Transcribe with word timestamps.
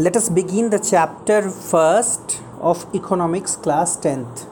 Let 0.00 0.16
us 0.16 0.30
begin 0.32 0.68
the 0.68 0.76
chapter 0.76 1.48
first 1.50 2.36
of 2.60 2.84
economics 2.96 3.56
class 3.56 3.98
tenth 4.02 4.44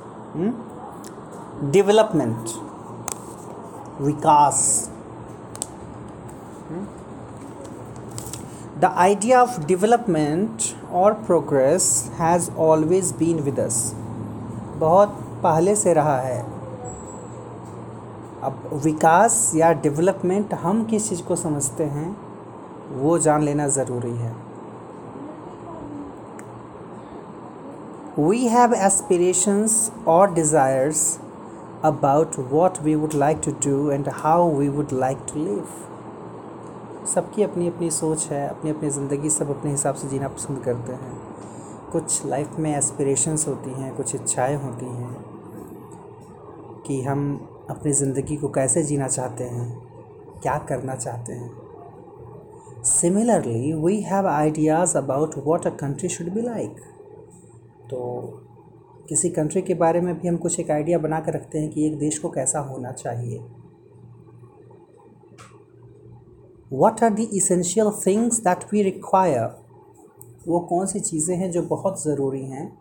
development 1.72 2.50
Vikas 4.00 4.58
the 8.78 8.84
idea 8.84 9.42
of 9.42 9.60
development 9.66 10.62
और 10.92 11.12
progress 11.22 11.88
has 12.18 12.50
always 12.58 13.14
been 13.18 13.40
with 13.40 13.60
us 13.60 13.80
बहुत 14.76 15.16
पहले 15.42 15.76
से 15.76 15.94
रहा 15.94 16.18
है। 16.18 16.40
अब 18.42 18.70
विकास 18.84 19.52
या 19.56 19.72
डेवलपमेंट 19.72 20.54
हम 20.54 20.84
किस 20.84 21.08
चीज़ 21.08 21.22
को 21.22 21.36
समझते 21.36 21.84
हैं, 21.84 22.16
वो 22.92 23.18
जान 23.18 23.42
लेना 23.42 23.68
ज़रूरी 23.68 24.16
है। 24.16 24.49
We 28.16 28.48
have 28.48 28.72
aspirations 28.72 29.92
or 30.04 30.26
desires 30.26 31.20
about 31.84 32.36
what 32.50 32.82
we 32.82 32.96
would 32.96 33.14
like 33.14 33.40
to 33.40 33.52
do 33.52 33.90
and 33.90 34.04
how 34.08 34.48
we 34.48 34.68
would 34.68 34.90
like 34.90 35.26
to 35.28 35.38
live. 35.38 35.68
सबकी 37.14 37.42
अपनी 37.42 37.68
अपनी 37.68 37.90
सोच 37.90 38.26
है 38.30 38.48
अपनी 38.48 38.70
अपनी 38.70 38.90
ज़िंदगी 38.90 39.30
सब 39.30 39.50
अपने 39.50 39.70
हिसाब 39.70 39.94
से 39.94 40.08
जीना 40.08 40.28
पसंद 40.28 40.62
करते 40.64 40.92
हैं। 40.92 41.12
कुछ 41.92 42.26
लाइफ 42.26 42.58
में 42.58 42.76
एस्पिरेशंस 42.76 43.46
होती 43.48 43.70
हैं, 43.70 43.94
कुछ 43.96 44.14
इच्छाएँ 44.14 44.56
होती 44.64 44.86
हैं 44.86 45.14
कि 46.86 47.02
हम 47.02 47.48
अपनी 47.70 47.92
ज़िंदगी 47.92 48.36
को 48.36 48.48
कैसे 48.48 48.82
जीना 48.82 49.08
चाहते 49.08 49.44
हैं, 49.44 49.70
क्या 50.42 50.58
करना 50.68 50.94
चाहते 50.94 51.32
हैं। 51.32 52.82
Similarly 52.84 53.72
we 53.84 54.00
have 54.02 54.26
ideas 54.28 54.98
about 54.98 55.34
what 55.46 55.66
a 55.66 55.70
country 55.80 56.08
should 56.08 56.32
be 56.34 56.40
like 56.40 56.76
तो 57.90 57.98
किसी 59.08 59.28
कंट्री 59.30 59.62
के 59.62 59.74
बारे 59.74 60.00
में 60.00 60.14
भी 60.18 60.28
हम 60.28 60.36
कुछ 60.36 60.58
एक 60.60 60.70
आइडिया 60.70 60.98
बना 60.98 61.20
कर 61.20 61.34
रखते 61.34 61.58
हैं 61.58 61.70
कि 61.70 61.86
एक 61.86 61.98
देश 61.98 62.18
को 62.18 62.28
कैसा 62.30 62.60
होना 62.60 62.92
चाहिए। 62.92 63.38
What 66.72 67.02
are 67.04 67.10
the 67.10 67.22
essential 67.34 67.90
things 68.06 68.38
that 68.40 68.64
we 68.72 68.82
require 68.82 69.58
वो 70.48 70.60
कौन 70.60 70.86
सी 70.86 71.00
चीज़ें 71.00 71.36
हैं 71.36 71.50
जो 71.50 71.62
बहुत 71.62 72.02
ज़रूरी 72.02 72.44
हैं, 72.44 72.78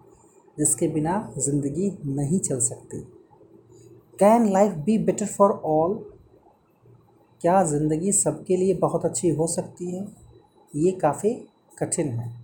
जिसके 0.57 0.87
बिना 0.87 1.33
ज़िंदगी 1.37 1.91
नहीं 2.05 2.39
चल 2.39 2.59
सकती? 2.59 2.99
Can 4.19 4.51
life 4.53 4.73
be 4.85 4.97
better 4.97 5.25
for 5.25 5.51
all 5.65 5.93
क्या 7.41 7.63
ज़िंदगी 7.63 8.11
सबके 8.11 8.57
लिए 8.57 8.73
बहुत 8.73 9.05
अच्छी 9.05 9.29
हो 9.29 9.47
सकती 9.47 9.91
है? 9.95 10.07
ये 10.75 10.91
काफ़ी 10.91 11.33
कठिन 11.79 12.07
है। 12.09 12.38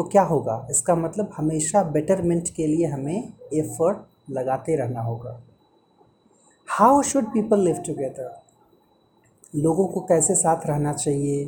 तो 0.00 0.04
क्या 0.04 0.22
होगा? 0.22 0.66
इसका 0.70 0.94
मतलब 0.94 1.30
हमेशा 1.36 1.82
बेटरमेंट 1.82 2.48
के 2.48 2.66
लिए 2.66 2.86
हमें 2.86 3.32
एफर्ट 3.54 3.96
लगाते 4.30 4.76
रहना 4.76 5.00
होगा। 5.00 5.42
How 6.68 7.02
should 7.02 7.24
people 7.24 7.60
live 7.60 7.76
together 7.76 8.30
लोगों 9.56 9.86
को 9.86 10.00
कैसे 10.00 10.34
साथ 10.34 10.66
रहना 10.66 10.92
चाहिए? 10.92 11.44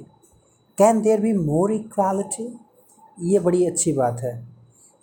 Can 0.78 1.00
there 1.02 1.20
be 1.20 1.32
more 1.32 1.72
equality 1.72 2.58
ये 3.20 3.38
बड़ी 3.38 3.66
अच्छी 3.66 3.92
बात 3.92 4.20
है। 4.20 4.48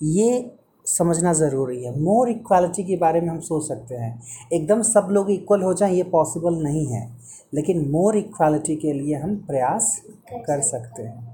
ये 0.03 0.52
समझना 0.86 1.34
ज़रूरी 1.34 1.84
है। 1.84 2.00
मोर 2.00 2.30
इक्वालिटी 2.30 2.84
के 2.84 2.97
बारे 2.97 3.22
में 3.22 3.30
हम 3.30 3.39
सोच 3.39 3.67
सकते 3.67 3.95
हैं। 3.95 4.22
एकदम 4.53 4.81
सब 4.81 5.08
लोग 5.11 5.31
इक्वल 5.31 5.61
हो 5.61 5.73
जाएँ 5.73 5.94
ये 5.94 6.03
पॉसिबल 6.03 6.53
नहीं 6.53 6.86
है। 6.88 7.17
लेकिन 7.53 7.89
मोर 7.89 8.17
इक्वालिटी 8.17 8.75
के 8.75 8.94
लिए 8.94 9.16
हम 9.16 9.36
प्रयास 9.36 10.02
कर 10.34 10.61
सकते 10.61 11.03
हैं। 11.03 11.28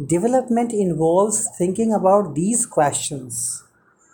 Development 0.00 0.72
involves 0.72 1.46
thinking 1.58 1.92
about 1.92 2.34
these 2.34 2.64
questions 2.64 3.64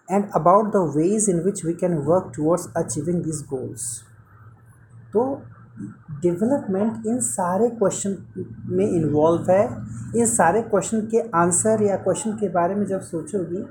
and 0.08 0.24
about 0.34 0.72
the 0.72 0.82
ways 0.82 1.28
in 1.28 1.44
which 1.44 1.62
we 1.62 1.74
can 1.74 2.04
work 2.04 2.32
towards 2.32 2.66
achieving 2.74 3.22
these 3.22 3.42
goals. 3.42 3.84
तो 5.12 5.22
डेवलपमेंट 6.22 7.06
इन 7.06 7.20
सारे 7.20 7.68
क्वेश्चन 7.78 8.16
में 8.68 8.86
इन्वॉल्व 8.86 9.50
है 9.50 9.62
इन 10.18 10.26
सारे 10.26 10.62
क्वेश्चन 10.62 11.00
के 11.12 11.20
आंसर 11.38 11.82
या 11.82 11.96
क्वेश्चन 12.04 12.32
के 12.40 12.48
बारे 12.58 12.74
में 12.74 12.84
जब 12.86 13.00
सोचोगी 13.12 13.62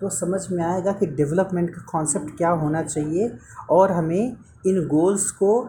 तो 0.00 0.08
समझ 0.20 0.40
में 0.52 0.64
आएगा 0.64 0.92
कि 1.00 1.06
डेवलपमेंट 1.20 1.74
का 1.74 1.82
कॉन्सेप्ट 1.92 2.36
क्या 2.36 2.50
होना 2.64 2.82
चाहिए 2.82 3.32
और 3.70 3.92
हमें 3.92 4.36
इन 4.66 4.86
गोल्स 4.88 5.30
को 5.40 5.60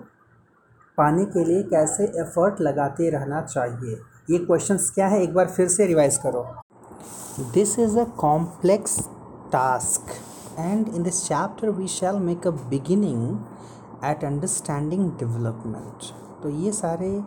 पाने 0.97 1.25
के 1.25 1.45
लिए 1.45 1.63
कैसे 1.69 2.11
एफर्ट 2.21 2.61
लगाते 2.61 3.09
रहना 3.09 3.41
चाहिए 3.41 4.01
ये 4.29 4.37
क्वेश्चन 4.37 4.77
क्या 4.95 5.07
है? 5.07 5.21
एक 5.21 5.33
बार 5.33 5.47
फिर 5.47 5.67
से 5.67 5.85
रिवाइज 5.85 6.17
करो। 6.17 6.45
This 7.53 7.77
is 7.79 7.97
a 7.99 8.03
complex 8.17 8.99
task 9.51 10.11
and 10.59 10.87
in 10.87 11.03
this 11.03 11.23
chapter 11.23 11.69
we 11.69 11.87
shall 11.87 12.19
make 12.19 12.47
a 12.47 12.51
beginning 12.69 13.37
at 14.05 14.23
understanding 14.23 15.11
development 15.19 16.07
तो 16.43 16.49
ये 16.49 16.71
सारे, 16.71 17.21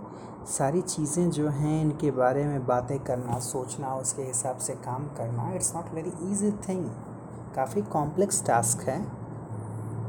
सारी 0.48 0.80
चीज़ें 0.80 1.30
जो 1.30 1.48
हैं, 1.48 1.80
इनके 1.82 2.10
बारे 2.10 2.44
में 2.44 2.66
बातें 2.66 2.98
करना, 2.98 3.38
सोचना, 3.40 3.94
उसके 3.94 4.22
हिसाब 4.22 4.56
से 4.56 4.74
काम 4.80 5.06
करना 5.16 5.52
it's 5.54 5.74
not 5.76 5.94
very 5.94 6.12
easy 6.30 6.50
thing 6.68 6.84
काफ़ी 7.56 7.82
कॉम्प्लेक्स 7.82 8.44
टास्क 8.46 8.88
है। 8.88 9.00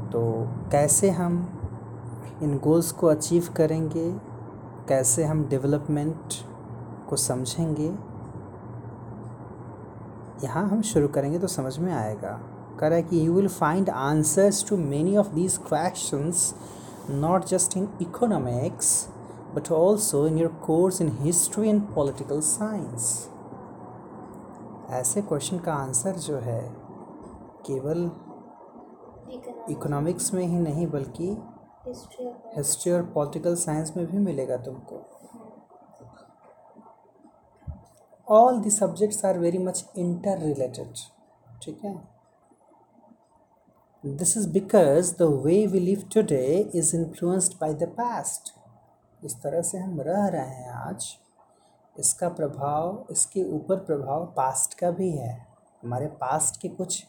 तो 0.10 0.26
कैसे 0.72 1.10
हम 1.12 1.40
इन 2.44 2.58
गोल्स 2.58 2.92
को 2.92 3.08
अचीव 3.08 3.54
करेंगे? 3.58 4.12
कैसे 4.90 5.24
हम 5.24 5.48
डेवलपमेंट 5.50 6.44
को 7.10 7.16
समझेंगे। 7.16 7.88
यहाँ 10.44 10.68
हम 10.70 10.82
शुरू 10.82 11.08
करेंगे 11.08 11.40
तो 11.40 11.48
समझ 11.48 11.78
में 11.78 11.92
आएगा। 11.94 12.40
कर 12.80 12.94
है 12.94 13.02
कि 13.04 13.26
you 13.28 13.34
will 13.34 13.48
find 13.48 13.90
answers 13.90 14.68
to 14.70 14.78
many 14.78 15.16
of 15.18 15.34
these 15.34 15.58
questions 15.58 16.54
not 17.10 17.46
just 17.46 17.78
in 17.78 17.88
economics 18.02 19.08
but 19.56 19.72
also 19.72 20.26
in 20.28 20.38
your 20.38 20.52
course 20.66 21.02
in 21.02 21.10
history 21.20 21.70
and 21.70 21.82
political 21.96 22.42
science 22.42 23.30
ऐसे 24.90 25.22
क्वेश्चन 25.22 25.60
का 25.60 25.74
आंसर 25.74 26.18
जो 26.18 26.38
है 26.38 26.62
केवल 27.66 28.10
इकोनॉमिक्स 29.70 30.34
में 30.34 30.46
ही 30.46 30.60
नहीं 30.60 30.88
बल्कि 30.88 31.30
हिस्ट्री 32.58 32.92
और 32.92 33.02
पॉलिटिकल 33.14 33.56
साइंस 33.56 33.94
में 33.98 34.06
भी 34.06 34.18
मिलेगा 34.18 34.58
तुमको। 34.58 35.04
All 38.30 38.60
the 38.62 38.70
subjects 38.70 39.26
are 39.26 39.38
very 39.40 39.58
much 39.58 39.86
interrelated 40.38 40.94
ठीक 41.64 41.84
है? 41.86 41.96
This 44.04 44.38
is 44.38 44.50
because 44.50 45.16
the 45.18 45.22
way 45.22 45.66
we 45.68 45.80
live 45.80 46.10
today 46.14 46.72
is 46.76 46.96
influenced 46.96 47.54
by 47.62 47.74
the 47.74 47.84
past 47.84 48.54
इस 49.26 49.36
तरह 49.36 49.62
से 49.62 49.78
हम 49.78 50.02
रह 50.02 50.28
रहे 50.28 50.48
हैं 50.48 50.70
आज। 50.70 51.18
इसका 52.00 52.30
प्रभाव, 52.30 53.06
इसके 53.12 53.44
ऊपर 53.44 53.76
प्रभाव 53.76 54.26
पास्ट 54.38 54.74
का 54.74 54.92
भी 54.92 55.12
है। 55.12 55.48
हमारे 55.84 56.08
पास्ट 56.08 56.62
के 56.62 56.70
कुछ 56.70 57.04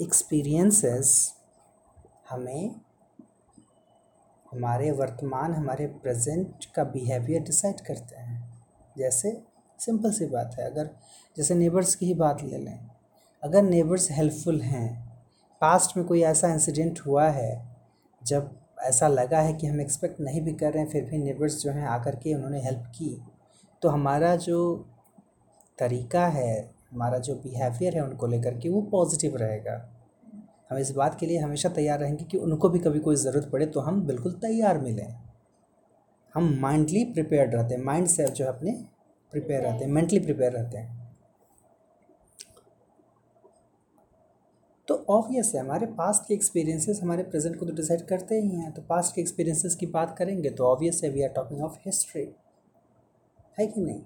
एक्सपीरियंसेस 0.00 1.34
हमें, 2.30 2.80
हमारे 4.52 4.90
वर्तमान, 4.90 5.54
हमारे 5.54 5.86
प्रेजेंट 5.86 6.64
का 6.64 6.84
बिहेवियर 6.84 7.42
डिसाइड 7.42 7.80
करते 7.80 8.16
हैं। 8.16 8.64
जैसे 8.98 9.30
सिंपल 9.78 10.12
सी 10.12 10.26
बात 10.26 10.54
है। 10.58 10.70
अगर 10.70 10.90
जैसे 11.36 11.54
नेबर्स 11.54 11.94
की 11.94 12.06
ही 12.06 12.14
बात 12.16 12.42
ले 12.42 12.58
लें, 12.58 12.78
अगर 13.42 13.62
नेबर्स 13.62 14.10
हेल्पफुल 14.10 14.60
हैं 14.60 14.88
पास्ट 15.62 15.96
में 15.96 16.06
कोई 16.06 16.22
ऐसा 16.24 16.52
इंसिडेंट 16.52 17.00
हुआ 17.06 17.28
है, 17.28 17.76
जब 18.22 18.50
ऐसा 18.80 19.08
लगा 19.08 19.40
है 19.40 19.52
कि 19.52 19.66
हम 19.66 19.80
एक्सपेक्ट 19.80 20.20
नहीं 20.20 20.40
भी 20.40 20.52
कर 20.54 20.72
रहे 20.72 20.82
हैं, 20.82 20.90
फिर 20.90 21.04
भी 21.04 21.18
नेबर्स 21.18 21.62
जो 21.62 21.70
हैं 21.70 21.86
आकर 21.88 22.16
के 22.16 22.34
उन्होंने 22.34 22.62
हेल्प 22.62 22.84
की 22.96 23.16
तो 23.82 23.88
हमारा 23.88 24.34
जो 24.38 24.58
तरीका 25.78 26.26
है, 26.26 26.70
हमारा 26.92 27.18
जो 27.18 27.34
बिहेवियर 27.34 27.96
है 27.96 28.02
उनको 28.04 28.26
लेकर 28.26 28.58
के 28.58 28.68
वो 28.68 28.80
पॉजिटिव 28.82 29.36
रहेगा। 29.36 29.74
हम 30.70 30.78
इस 30.78 30.90
बात 30.90 31.18
के 31.20 31.26
लिए 31.26 31.38
हमेशा 31.38 31.68
तैयार 31.68 31.98
रहेंगे 32.00 32.24
कि 32.24 32.38
उनको 32.38 32.68
भी 32.68 32.78
कभी 32.78 32.98
कोई 32.98 33.16
ज़रूरत 33.16 33.48
पड़े 33.52 33.66
तो 33.66 33.80
हम 33.80 34.00
बिल्कुल 34.06 34.32
तैयार 34.42 34.78
मिलें। 34.78 35.14
हम 36.34 36.48
माइंडली 36.60 37.04
प्रिपेयर्ड 37.04 37.54
रहते 37.54 37.74
हैं 37.74 37.82
माइंड 37.82 38.06
से 38.06 38.26
जो 38.26 38.44
है 38.44 38.50
अपने 38.50 38.72
प्रिपेयर 39.32 39.62
रहते 39.62 39.84
हैं 39.84 39.92
मेंटली 39.92 40.18
प्रिपेयर 40.18 40.52
रहते 40.52 40.78
हैं। 40.78 41.04
तो 44.88 44.94
ऑब्वियस 45.08 45.52
है, 45.54 45.60
हमारे 45.60 45.86
पास्ट 45.86 46.26
के 46.28 46.34
एक्सपीरियंसेस 46.34 47.00
हमारे 47.02 47.22
प्रेजेंट 47.22 47.58
को 47.58 47.66
तो 47.66 47.72
डिसाइड 47.72 48.06
करते 48.06 48.40
ही 48.40 48.48
हैं 48.48 48.72
तो 48.72 48.82
पास्ट 48.82 49.14
के 49.14 49.20
एक्सपीरियंसेस 49.20 49.74
की 49.74 49.86
बात 49.86 50.16
करेंगे 50.18 50.50
तो 50.50 50.64
ऑब्वियस 50.64 51.00
है 51.04 51.10
we 51.10 51.22
are 51.22 51.28
talking 51.28 51.62
of 51.62 51.78
history 51.86 52.28
है 53.58 53.66
कि 53.66 53.80
नहीं? 53.80 54.00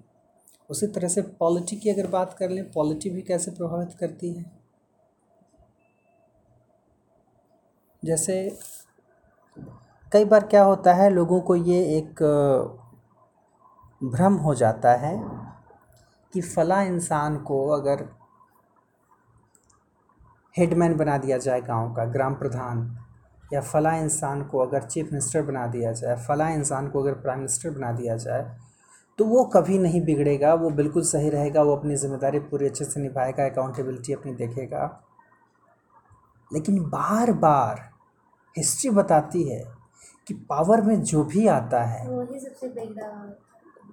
उसी 0.69 0.87
तरह 0.87 1.07
से 1.07 1.21
पॉलिटी 1.21 1.75
की 1.75 1.89
अगर 1.89 2.07
बात 2.07 2.33
कर 2.33 2.49
लें 2.49 2.71
पॉलिटी 2.71 3.09
भी 3.09 3.21
कैसे 3.21 3.51
प्रभावित 3.51 3.93
करती 3.93 4.31
है? 4.33 4.45
जैसे 8.03 8.57
कई 10.11 10.25
बार 10.25 10.47
क्या 10.47 10.63
होता 10.63 10.93
है, 10.93 11.09
लोगों 11.09 11.39
को 11.41 11.55
ये 11.55 11.83
एक 11.97 12.23
भ्रम 14.01 14.35
हो 14.35 14.53
जाता 14.55 14.91
है 14.95 15.15
कि 16.33 16.41
फ़ला 16.41 16.81
इंसान 16.81 17.37
को 17.37 17.67
अगर 17.69 18.03
हेडमैन 20.55 20.95
बना 20.97 21.17
दिया 21.17 21.37
जाए 21.37 21.61
गाँव 21.61 21.93
का, 21.93 22.05
ग्राम 22.05 22.35
प्रधान, 22.35 22.79
या 23.53 23.61
फ़ला 23.61 23.95
इंसान 23.95 24.43
को 24.43 24.59
अगर 24.59 24.83
चीफ 24.83 25.05
मिनिस्टर 25.05 25.41
बना 25.41 25.65
दिया 25.67 25.91
जाए, 25.91 26.15
फ़ला 26.17 26.49
इंसान 26.49 26.89
को 26.89 27.01
अगर 27.01 27.13
प्राइम 27.13 27.39
मिनिस्टर 27.39 27.69
बना 27.69 27.91
दिया 27.91 28.15
जाए 28.17 28.49
तो 29.19 29.25
वो 29.25 29.43
कभी 29.45 29.77
नहीं 29.79 30.01
बिगड़ेगा, 30.05 30.53
वो 30.53 30.69
बिल्कुल 30.69 31.03
सही 31.03 31.29
रहेगा, 31.29 31.61
वो 31.61 31.75
अपनी 31.75 31.95
ज़िम्मेदारी 31.95 32.39
पूरी 32.41 32.65
अच्छे 32.65 32.85
से 32.85 33.01
निभाएगा 33.01 33.45
अकाउंटेबिलिटी 33.45 34.13
अपनी 34.13 34.33
देखेगा। 34.35 34.85
लेकिन 36.51 36.79
बार 36.89 37.31
बार 37.33 37.89
हिस्ट्री 38.55 38.89
बताती 38.89 39.43
है 39.49 39.63
कि 40.27 40.33
पावर 40.49 40.81
में 40.81 41.01
जो 41.03 41.23
भी 41.23 41.47
आता 41.47 41.83
है 41.83 42.07
वही 42.09 42.39
सबसे 42.39 42.67
बिगड़ा 42.69 43.07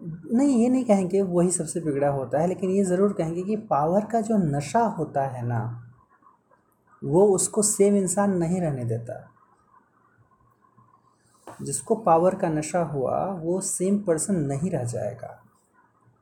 नहीं 0.00 0.56
ये 0.58 0.68
नहीं 0.68 0.84
कहेंगे 0.84 1.20
वही 1.22 1.50
सबसे 1.50 1.80
बिगड़ा 1.80 2.08
होता 2.10 2.40
है 2.40 2.48
लेकिन 2.48 2.70
ये 2.70 2.84
ज़रूर 2.84 3.12
कहेंगे 3.12 3.42
कि 3.42 3.56
पावर 3.66 4.04
का 4.04 4.20
जो 4.20 4.36
नशा 4.38 4.80
होता 4.98 5.26
है 5.28 5.46
ना 5.46 5.60
वो 7.02 7.24
उसको 7.34 7.62
सेम 7.62 7.96
इंसान 7.96 8.36
नहीं 8.38 8.60
रहने 8.60 8.84
देता। 8.84 9.14
जिसको 11.46 11.94
पावर 11.96 12.34
का 12.34 12.48
नशा 12.48 12.82
हुआ 12.84 13.24
वो 13.34 13.60
सेम 13.62 13.98
पर्सन 13.98 14.36
नहीं 14.42 14.70
रह 14.70 14.84
जाएगा। 14.84 15.28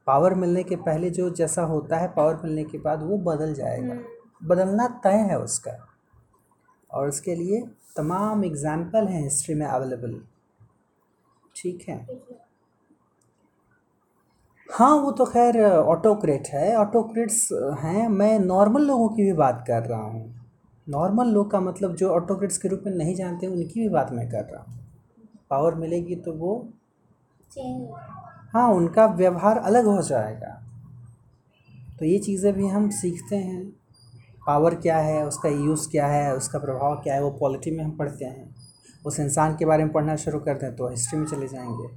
पावर 0.06 0.34
मिलने 0.34 0.62
के 0.62 0.76
पहले 0.78 1.10
जो 1.10 1.28
जैसा 1.32 1.62
होता 1.64 1.96
है 1.98 2.08
पावर 2.08 2.40
मिलने 2.44 2.64
के 2.64 2.78
बाद 2.78 3.02
वो 3.02 3.18
बदल 3.24 3.54
जाएगा। 3.54 3.94
बदलना 4.44 4.86
तय 5.04 5.16
है 5.30 5.38
उसका। 5.40 5.76
और 6.90 7.08
उसके 7.08 7.34
लिए 7.34 7.60
तमाम 7.96 8.44
एग्ज़ाम्पल 8.44 9.06
हैं 9.08 9.22
हिस्ट्री 9.22 9.54
में 9.54 9.66
अवेलेबल 9.66 10.20
ठीक 11.56 11.88
है। 11.88 12.04
हाँ 14.68 14.94
वो 14.96 15.10
तो 15.10 15.24
खैर 15.24 15.56
ऑटोक्रेट 15.64 16.46
है। 16.46 16.74
ऑटोक्रेट्स 16.76 17.48
हैं। 17.80 18.08
मैं 18.08 18.38
नॉर्मल 18.38 18.82
लोगों 18.82 19.08
की 19.08 19.22
भी 19.22 19.32
बात 19.32 19.64
कर 19.66 19.82
रहा 19.82 20.00
हूँ। 20.00 20.34
नॉर्मल 20.88 21.26
लोग 21.26 21.50
का 21.50 21.60
मतलब 21.60 21.94
जो 21.96 22.08
ऑटोक्रेट्स 22.10 22.58
के 22.58 22.68
रूप 22.68 22.82
में 22.86 22.92
नहीं 22.92 23.14
जानते 23.14 23.46
उनकी 23.46 23.80
भी 23.80 23.88
बात 23.88 24.10
मैं 24.12 24.28
कर 24.28 24.44
रहा 24.44 24.62
हूँ। 24.62 24.78
पावर 25.50 25.74
मिलेगी 25.74 26.16
तो 26.16 26.32
वो 26.32 26.54
हाँ 28.52 28.68
उनका 28.72 29.06
व्यवहार 29.06 29.58
अलग 29.58 29.84
हो 29.84 30.02
जाएगा। 30.02 30.50
तो 31.98 32.04
ये 32.04 32.18
चीज़ें 32.18 32.52
भी 32.54 32.66
हम 32.66 32.88
सीखते 32.90 33.36
हैं। 33.36 33.64
पावर 34.46 34.74
क्या 34.74 34.98
है 34.98 35.24
उसका 35.26 35.48
यूज़ 35.48 35.88
क्या 35.90 36.06
है 36.06 36.34
उसका 36.36 36.58
प्रभाव 36.58 36.96
क्या 36.96 37.14
है 37.14 37.22
वो 37.22 37.30
पॉलिटी 37.30 37.70
में 37.70 37.84
हम 37.84 37.96
पढ़ते 37.96 38.24
हैं। 38.24 38.54
उस 39.06 39.20
इंसान 39.20 39.56
के 39.56 39.64
बारे 39.64 39.84
में 39.84 39.92
पढ़ना 39.92 40.16
शुरू 40.16 40.38
कर 40.38 40.54
दें 40.54 40.74
तो 40.76 40.88
हिस्ट्री 40.88 41.18
में 41.18 41.26
चले 41.26 41.48
जाएँगे। 41.48 41.88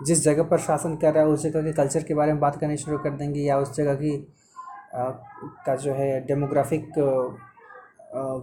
जिस 0.00 0.22
जगह 0.22 0.42
पर 0.42 0.58
शासन 0.58 0.96
कर 0.96 1.12
रहा 1.14 1.24
है 1.24 1.28
उस 1.28 1.42
जगह 1.42 1.62
के 1.62 1.72
कल्चर 1.72 2.02
के 2.02 2.14
बारे 2.14 2.32
में 2.32 2.40
बात 2.40 2.56
करनी 2.60 2.76
शुरू 2.76 2.98
कर 2.98 3.16
देंगे 3.16 3.40
या 3.40 3.58
उस 3.58 3.74
जगह 3.76 3.94
की 3.94 4.16
आ, 4.94 5.10
का 5.66 5.74
जो 5.76 5.94
है 5.94 6.20
डेमोग्राफिक 6.26 6.98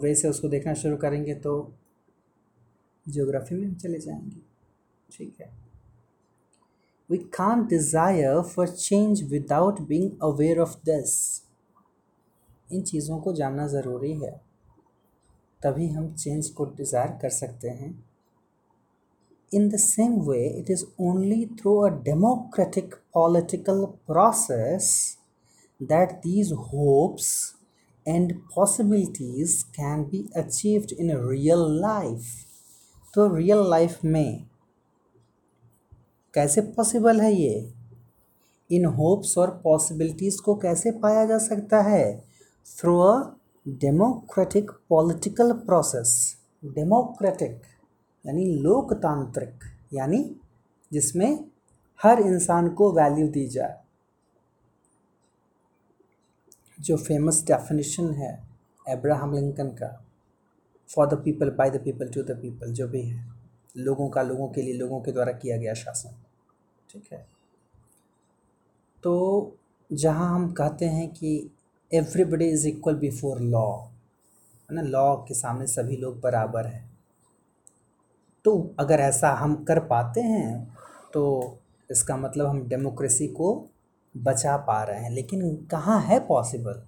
वे 0.02 0.14
से 0.16 0.30
उसको 0.30 0.48
देखना 0.48 0.74
शुरू 0.74 0.98
करेंगे 0.98 1.34
तो 1.36 1.54
जियोग्राफी 3.06 3.56
में 3.56 3.74
चले 3.76 4.00
जाएँगे। 4.00 4.42
ठीक 5.10 5.38
है। 5.42 5.50
We 7.10 7.18
can 7.34 7.66
desire 7.68 8.42
for 8.44 8.68
change 8.68 9.24
without 9.32 9.82
being 9.82 10.12
aware 10.24 10.60
of 10.60 10.76
this 10.86 11.14
इन 12.70 12.82
चीज़ों 12.84 13.20
को 13.20 13.34
जानना 13.34 13.68
ज़रूरी 13.68 14.14
है। 14.20 14.32
तभी 15.62 15.88
हम 15.90 16.14
चेंज 16.14 16.50
को 16.50 16.66
डिज़ायर 16.68 17.18
कर 17.22 17.30
सकते 17.32 17.70
हैं। 17.70 17.92
In 19.54 19.70
the 19.70 19.76
same 19.76 20.20
way 20.22 20.48
it 20.50 20.70
is 20.72 20.84
only 21.02 21.46
through 21.46 21.76
a 21.78 21.90
democratic 21.90 22.96
political 23.14 23.86
process 24.08 25.18
that 25.84 26.12
these 26.12 26.52
hopes 26.54 27.30
and 28.08 28.34
possibilities 28.56 29.64
can 29.66 30.04
be 30.04 30.30
achieved 30.36 30.92
in 30.92 31.12
real 31.30 31.64
life 31.82 32.22
तो 33.14 33.36
रियल 33.36 33.70
लाइफ 33.70 34.00
में 34.06 34.48
कैसे 36.34 36.62
पॉसिबल 36.62 37.22
है 37.22 37.34
ये? 37.34 37.74
इन 38.72 38.86
होप्स 38.86 39.38
और 39.38 39.50
पॉसिबिलिटीज़ 39.64 40.42
को 40.42 40.56
कैसे 40.56 40.92
पाया 40.92 41.26
जा 41.26 41.38
सकता 41.38 41.82
है? 41.82 42.26
Through 42.80 42.98
a 43.00 43.36
democratic 43.68 44.72
political 44.90 45.52
process 45.52 46.38
democratic 46.66 47.62
यानी 48.26 48.46
लोकतांत्रिक, 48.46 49.60
यानी 49.94 50.36
जिसमें 50.94 51.46
हर 52.04 52.20
इंसान 52.20 52.70
को 52.70 52.92
वैल्यू 52.92 53.28
दी 53.28 53.48
जाए। 53.48 53.80
जो 56.80 56.98
फ़ेमस 56.98 57.44
डेफिनेशन 57.44 58.12
है 58.12 58.44
एब्राहम 58.90 59.34
लिंकन 59.34 59.68
का 59.68 60.06
for 60.96 61.08
the 61.08 61.14
people 61.14 61.50
by 61.50 61.70
the 61.70 61.84
people 61.84 62.10
to 62.10 62.24
the 62.24 62.32
people 62.32 62.74
जो 62.74 62.88
भी 62.88 63.02
है, 63.02 63.34
लोगों 63.78 64.10
का, 64.10 64.22
लोगों 64.22 64.50
के 64.50 64.62
लिए, 64.62 64.74
लोगों 64.74 65.02
के 65.02 65.12
द्वारा 65.12 65.32
किया 65.32 65.58
गया 65.58 65.74
शासन। 65.74 66.16
ठीक 66.90 67.04
है? 67.14 67.28
तो 69.04 69.56
जहाँ 69.94 70.36
हम 70.36 70.52
कहते 70.52 70.86
हैं 70.86 71.10
कि 71.10 71.52
everybody 71.94 72.46
is 72.46 72.68
equal 72.68 72.96
before 72.96 73.40
law 73.40 73.78
है 73.78 74.72
ना? 74.72 74.82
लॉ 74.82 75.16
के 75.16 75.34
सामने 75.34 75.68
सभी 75.68 75.98
लोग 75.98 76.20
बराबर 76.20 76.66
हैं। 76.68 76.85
तो 78.46 78.76
अगर 78.80 79.00
ऐसा 79.00 79.30
हम 79.34 79.56
कर 79.64 79.80
पाते 79.86 80.22
हैं 80.22 80.76
तो 81.14 81.24
इसका 81.90 82.18
मतलब 82.18 82.48
हम 82.48 82.62
डेमोक्रेसी 82.68 83.28
को 83.28 83.54
बचा 84.16 84.56
पा 84.58 84.82
रहे 84.84 85.00
हैं। 85.00 85.10
लेकिन 85.12 85.56
कहाँ 85.72 86.00
है 86.02 86.20
पॉसिबल? 86.20 86.82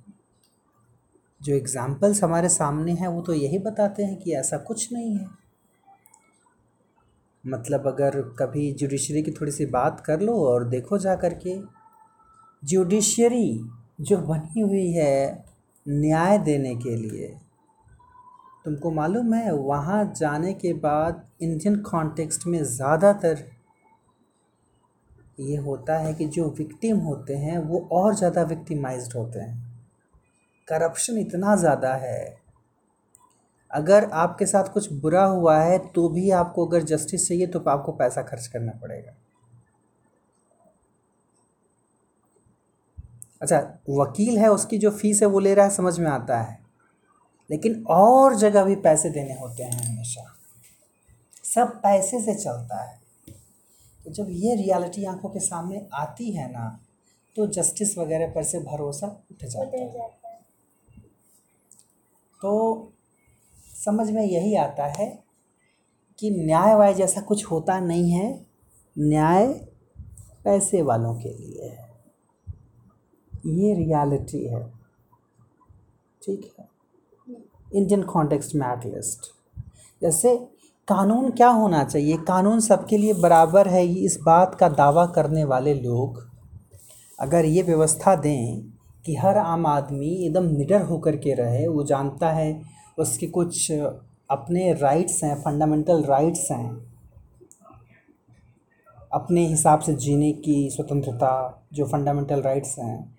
जो 1.41 1.53
एग्ज़ाम्पल्स 1.53 2.23
हमारे 2.23 2.49
सामने 2.49 2.91
हैं, 2.91 3.07
वो 3.07 3.21
तो 3.21 3.33
यही 3.33 3.57
बताते 3.59 4.03
हैं 4.03 4.15
कि 4.17 4.33
ऐसा 4.33 4.57
कुछ 4.57 4.91
नहीं 4.93 5.17
है। 5.17 5.25
मतलब 7.43 7.87
अगर 7.87 8.21
कभी 8.39 8.71
जुडिशरी 8.73 9.21
की 9.23 9.31
थोड़ी 9.31 9.51
सी 9.51 9.65
बात 9.65 9.99
कर 10.05 10.19
लो 10.19 10.35
और 10.45 10.67
देखो 10.69 10.97
जा 10.97 11.15
कर 11.15 11.33
के, 11.45 11.57
जुडिशरी 12.63 13.59
जो 14.01 14.17
बनी 14.19 14.61
हुई 14.61 14.91
है 14.91 15.43
न्याय 15.85 16.37
देने 16.37 16.75
के 16.75 16.95
लिए 16.95 17.35
तुमको 18.67 18.89
मालूम 18.91 19.33
है, 19.33 19.51
वहाँ 19.51 20.03
जाने 20.15 20.53
के 20.53 20.71
बाद 20.75 21.21
इंडियन 21.41 21.75
कॉन्टेक्स्ट 21.81 22.45
में 22.47 22.63
ज़्यादातर 22.63 23.43
ये 25.39 25.57
होता 25.57 25.97
है 25.97 26.13
कि 26.13 26.25
जो 26.27 26.49
विक्टिम 26.57 26.97
होते 26.99 27.35
हैं, 27.35 27.57
वो 27.59 27.79
और 27.91 28.15
ज़्यादा 28.15 28.43
विक्टिमाइज्ड 28.43 29.15
होते 29.15 29.39
हैं। 29.39 29.55
करप्शन 30.67 31.17
इतना 31.17 31.55
ज़्यादा 31.55 31.93
है। 31.95 32.37
अगर 33.71 34.09
आपके 34.15 34.45
साथ 34.45 34.73
कुछ 34.73 34.91
बुरा 34.93 35.23
हुआ 35.25 35.57
है 35.59 35.79
तो 35.93 36.07
भी 36.09 36.29
आपको 36.33 36.65
अगर 36.65 36.83
जस्टिस 36.83 37.27
चाहिए 37.27 37.47
तो 37.47 37.63
आपको 37.67 37.91
पैसा 37.93 38.21
खर्च 38.23 38.47
करना 38.47 38.71
पड़ेगा। 38.83 39.15
अच्छा 43.41 43.57
वकील 43.91 44.37
है, 44.37 44.51
उसकी 44.51 44.77
जो 44.77 44.91
फ़ीस 44.91 45.21
है, 45.21 45.27
वो 45.27 45.39
ले 45.39 45.53
रहा 45.53 45.65
है, 45.65 45.71
समझ 45.71 45.99
में 45.99 46.09
आता 46.11 46.41
है। 46.41 46.66
लेकिन 47.51 47.85
और 47.85 48.35
जगह 48.35 48.63
भी 48.63 48.75
पैसे 48.75 49.09
देने 49.09 49.33
होते 49.33 49.63
हैं 49.63 49.83
हमेशा। 49.85 50.23
सब 51.43 51.67
पैसे 51.67 52.21
से 52.21 52.35
चलता 52.35 52.83
है। 52.83 52.99
तो 54.05 54.11
जब 54.11 54.27
ये 54.29 54.55
रियलिटी 54.55 55.05
आँखों 55.05 55.29
के 55.29 55.39
सामने 55.39 55.87
आती 55.93 56.31
है 56.31 56.51
ना 56.51 56.79
तो 57.35 57.47
जस्टिस 57.47 57.97
वगैरह 57.97 58.27
पर 58.27 58.43
से 58.43 58.59
भरोसा 58.59 59.07
उठ 59.07 59.45
जाता 59.45 59.77
है। 59.77 60.09
तो 62.41 62.93
समझ 63.85 64.11
में 64.11 64.23
यही 64.23 64.55
आता 64.55 64.85
है 64.85 65.23
कि 66.19 66.31
न्याय 66.31 66.75
वाय 66.75 66.93
जैसा 66.93 67.21
कुछ 67.21 67.45
होता 67.45 67.79
नहीं 67.79 68.11
है 68.11 68.45
न्याय 68.97 69.47
पैसे 70.43 70.81
वालों 70.81 71.15
के 71.15 71.29
लिए 71.29 71.69
है। 71.69 71.87
ये 73.45 73.73
रियलिटी 73.73 74.45
है। 74.47 74.69
ठीक 76.21 76.53
है। 76.59 76.76
इंडियन 77.75 78.03
कॉन्टेक्स्ट 78.03 78.55
में 78.55 78.67
एटलीस्ट 78.67 79.31
जैसे, 80.01 80.35
कानून 80.87 81.29
क्या 81.29 81.47
होना 81.49 81.83
चाहिए? 81.83 82.17
कानून 82.17 82.59
सबके 82.59 82.97
लिए 82.97 83.13
बराबर 83.13 83.67
है, 83.67 83.85
ये 83.85 84.05
इस 84.05 84.17
बात 84.25 84.55
का 84.55 84.69
दावा 84.69 85.05
करने 85.05 85.43
वाले 85.43 85.73
लोग। 85.73 86.25
अगर 87.19 87.45
ये 87.45 87.61
व्यवस्था 87.61 88.15
दें 88.15 88.61
कि 89.05 89.15
हर 89.15 89.37
आम 89.37 89.65
आदमी 89.65 90.09
एकदम 90.25 90.45
निडर 90.47 90.81
होकर 90.81 91.15
के 91.15 91.33
रहे, 91.33 91.67
वो 91.67 91.83
जानता 91.83 92.31
है, 92.31 92.61
उसके 92.97 93.27
कुछ 93.27 93.71
अपने 93.71 94.73
राइट्स 94.73 95.23
हैं 95.23 95.35
फंडामेंटल 95.35 96.03
राइट्स 96.03 96.51
हैं, 96.51 96.87
अपने 99.13 99.45
हिसाब 99.47 99.79
से 99.79 99.93
जीने 99.95 100.31
की 100.31 100.69
स्वतंत्रता, 100.69 101.63
जो 101.73 101.85
फंडामेंटल 101.85 102.41
राइट्स 102.41 102.77
हैं 102.79 103.17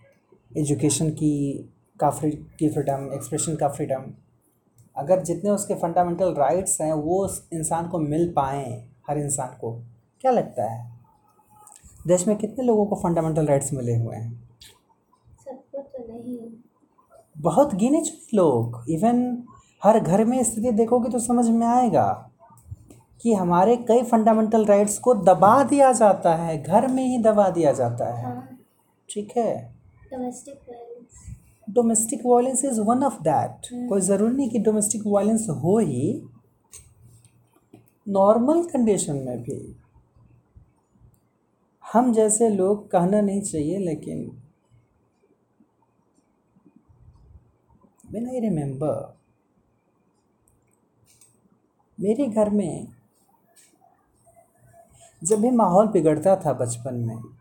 एजुकेशन 0.57 1.11
की 1.11 1.75
का 2.01 2.11
फ्री 2.11 2.31
की 2.31 2.69
फ्रीडम 2.69 3.13
एक्सप्रेशन 3.15 3.57
का 3.57 3.69
फ्रीडम 3.69 4.11
अगर 4.99 5.23
जितने 5.23 5.51
उसके 5.51 5.75
फंडामेंटल 5.75 6.35
राइट्स 6.35 6.81
हैं 6.81 6.93
वो 6.93 7.25
उस 7.25 7.49
इंसान 7.53 7.89
को 7.89 7.99
मिल 7.99 8.33
पाएँ 8.37 8.91
हर 9.11 9.19
इंसान 9.19 9.49
को। 9.49 9.83
क्या 10.21 10.31
लगता 10.31 10.71
है? 10.71 10.99
देश 12.07 12.29
में 12.29 12.37
कितने 12.37 12.65
लोगों 12.65 12.87
को 12.87 12.97
फंडामेंटल 12.97 13.47
राइट्स 13.47 13.73
मिले 13.73 13.97
हुए 13.97 14.17
हैं? 14.17 14.49
सबको 15.45 15.79
तो 15.79 16.13
नहीं। 16.13 16.39
बहुत 17.39 17.75
गिने 17.75 18.01
चुने 18.01 18.37
लोग। 18.37 18.85
इवन 18.89 19.43
हर 19.85 20.01
घर 20.01 20.25
में 20.25 20.45
स्थिति 20.45 20.71
देखोगे 20.71 21.11
तो 21.11 21.19
समझ 21.19 21.49
में 21.49 21.67
आएगा 21.67 22.31
कि 23.23 23.35
हमारे 23.35 23.77
कई 23.77 24.03
फंडामेंटल 24.03 24.65
राइट्स 24.65 24.99
को 24.99 25.15
दबा 25.15 25.63
दिया 25.63 25.93
जाता 25.93 26.35
है 26.35 26.63
घर 26.63 26.89
में 26.89 27.05
ही 27.05 27.23
दबा 27.23 27.49
दिया 27.49 27.73
जाता 27.73 28.19
है। 28.19 28.25
हाँ। 28.25 28.59
ठीक 29.11 29.33
है? 29.37 29.75
Domestic 30.13 30.61
violence 30.69 31.38
domestic 31.71 32.23
violence 32.27 32.65
is 32.65 32.81
one 32.81 33.05
of 33.05 33.23
that 33.23 33.69
कोई 33.89 34.01
ज़रूरी 34.01 34.35
नहीं 34.37 34.51
कि 34.51 34.59
डोमेस्टिक 34.59 35.03
वायलेंस 35.07 35.47
हो 35.63 35.79
ही। 35.79 36.23
नॉर्मल 38.09 38.63
कंडीशन 38.65 39.17
में 39.17 39.43
भी। 39.43 39.77
हम 41.93 42.13
जैसे 42.13 42.49
लोग 42.49 42.91
कहना 42.91 43.21
नहीं 43.21 43.43
चाहिए 43.43 43.79
लेकिन 43.79 44.43
when 48.13 48.27
I 48.27 48.39
remember 48.45 48.93
मेरे 51.99 52.27
घर 52.27 52.51
में 52.51 52.89
जब 55.25 55.41
भी 55.41 55.51
माहौल 55.51 55.89
बिगड़ता 55.89 56.37
था 56.37 56.53
बचपन 56.53 56.95
में 56.95 57.38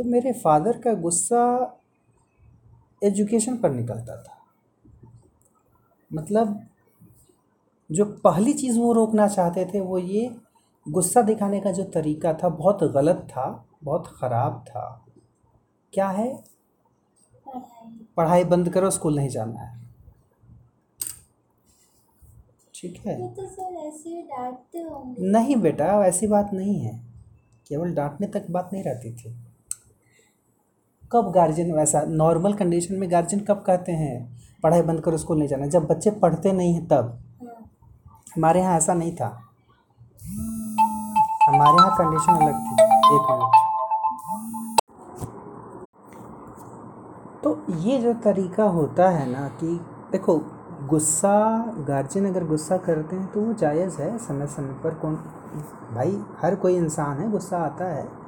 तो 0.00 0.04
मेरे 0.04 0.32
फादर 0.32 0.78
का 0.78 0.92
गुस्सा 0.94 1.40
एजुकेशन 3.04 3.56
पर 3.56 3.70
निकलता 3.70 4.22
था। 4.22 4.38
मतलब 6.12 6.66
जो 7.92 8.04
पहली 8.04 8.52
चीज़ 8.52 8.78
वो 8.78 8.92
रोकना 8.92 9.28
चाहते 9.28 9.64
थे 9.64 9.80
वो 9.80 9.98
ये 9.98 10.36
गुस्सा 10.88 11.22
दिखाने 11.22 11.60
का 11.60 11.72
जो 11.72 11.84
तरीका 11.84 12.32
था 12.34 12.48
बहुत 12.48 12.82
गलत 12.82 13.16
था 13.16 13.66
बहुत 13.84 14.06
ख़राब 14.06 14.64
था। 14.68 15.06
क्या 15.92 16.08
है? 16.08 16.44
पढ़ाई 18.16 18.44
बंद 18.44 18.68
करो 18.68 18.90
स्कूल 18.90 19.16
नहीं 19.16 19.28
जाना 19.28 19.60
है। 19.60 19.80
ठीक 22.74 23.06
है। 23.06 23.34
तो 23.34 23.46
सर 23.46 23.74
ऐसे 23.74 24.22
डांटते 24.22 24.78
होंगे। 24.78 25.30
नहीं 25.30 25.56
बेटा 25.56 26.06
ऐसी 26.06 26.26
बात 26.26 26.50
नहीं 26.52 26.80
है। 26.80 26.98
केवल 27.68 27.94
डांटने 27.94 28.26
तक 28.26 28.50
बात 28.50 28.70
नहीं 28.72 28.84
रहती 28.84 29.12
थी। 29.12 29.49
कब 31.12 31.30
गार्जियन 31.30 31.72
वैसा 31.74 32.00
नॉर्मल 32.08 32.52
कंडीशन 32.52 32.94
में 32.94 33.10
गार्जियन 33.10 33.44
कब 33.44 33.62
कहते 33.66 33.92
हैं? 33.92 34.42
पढ़ाई 34.62 34.82
बंद 34.82 35.00
करो 35.00 35.16
स्कूल 35.16 35.38
नहीं 35.38 35.48
जाना। 35.48 35.66
जब 35.66 35.86
बच्चे 35.86 36.10
पढ़ते 36.10 36.52
नहीं 36.52 36.74
हैं 36.74 36.86
तब। 36.88 37.18
हमारे 38.36 38.60
यहाँ 38.60 38.76
ऐसा 38.76 38.94
नहीं 38.94 39.14
था। 39.16 39.26
हमारे 41.48 41.72
यहाँ 41.72 41.96
कंडीशन 41.98 42.32
अलग 42.32 42.60
थी। 42.60 42.72
एक 43.14 43.30
मिनट 43.30 43.58
तो 47.44 47.56
ये 47.80 47.98
जो 47.98 48.12
तरीका 48.14 48.64
होता 48.64 49.08
है 49.08 49.30
ना 49.30 49.48
कि 49.60 49.80
देखो, 50.12 50.38
गुस्सा 50.88 51.58
गार्जियन 51.88 52.26
अगर 52.26 52.44
गुस्सा 52.44 52.76
करते 52.76 53.16
हैं 53.16 53.26
तो 53.32 53.40
वो 53.40 53.52
जायज़ 53.52 54.00
है। 54.02 54.16
समय 54.18 54.46
समय 54.46 54.80
पर 54.84 54.94
कौन 54.94 55.14
भाई, 55.94 56.18
हर 56.42 56.54
कोई 56.54 56.76
इंसान 56.76 57.18
है, 57.18 57.30
गुस्सा 57.30 57.58
आता 57.58 57.84
है। 57.84 58.19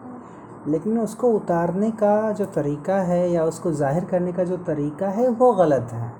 लेकिन 0.69 0.99
उसको 0.99 1.29
उतारने 1.33 1.91
का 1.93 2.33
जो 2.33 2.45
तरीका 2.55 2.97
है 3.03 3.31
या 3.31 3.45
उसको 3.45 3.73
ज़ाहिर 3.73 4.05
करने 4.05 4.33
का 4.33 4.45
जो 4.45 4.57
तरीका 4.67 5.09
है, 5.09 5.29
वो 5.29 5.53
गलत 5.53 5.89
है। 5.93 6.13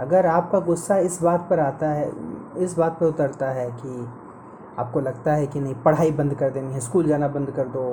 अगर 0.00 0.26
आपका 0.26 0.58
गुस्सा 0.60 0.96
इस 0.98 1.22
बात 1.22 1.46
पर 1.50 1.60
आता 1.60 1.88
है, 1.88 2.10
इस 2.58 2.76
बात 2.78 2.98
पर 3.00 3.06
उतरता 3.06 3.50
है 3.50 3.70
कि 3.72 4.06
आपको 4.78 5.00
लगता 5.00 5.32
है 5.32 5.46
कि 5.46 5.60
नहीं, 5.60 5.74
पढ़ाई 5.84 6.10
बंद 6.12 6.34
कर 6.34 6.50
देनी 6.50 6.72
है, 6.72 6.80
स्कूल 6.80 7.06
जाना 7.06 7.28
बंद 7.28 7.50
कर 7.50 7.68
दो। 7.68 7.84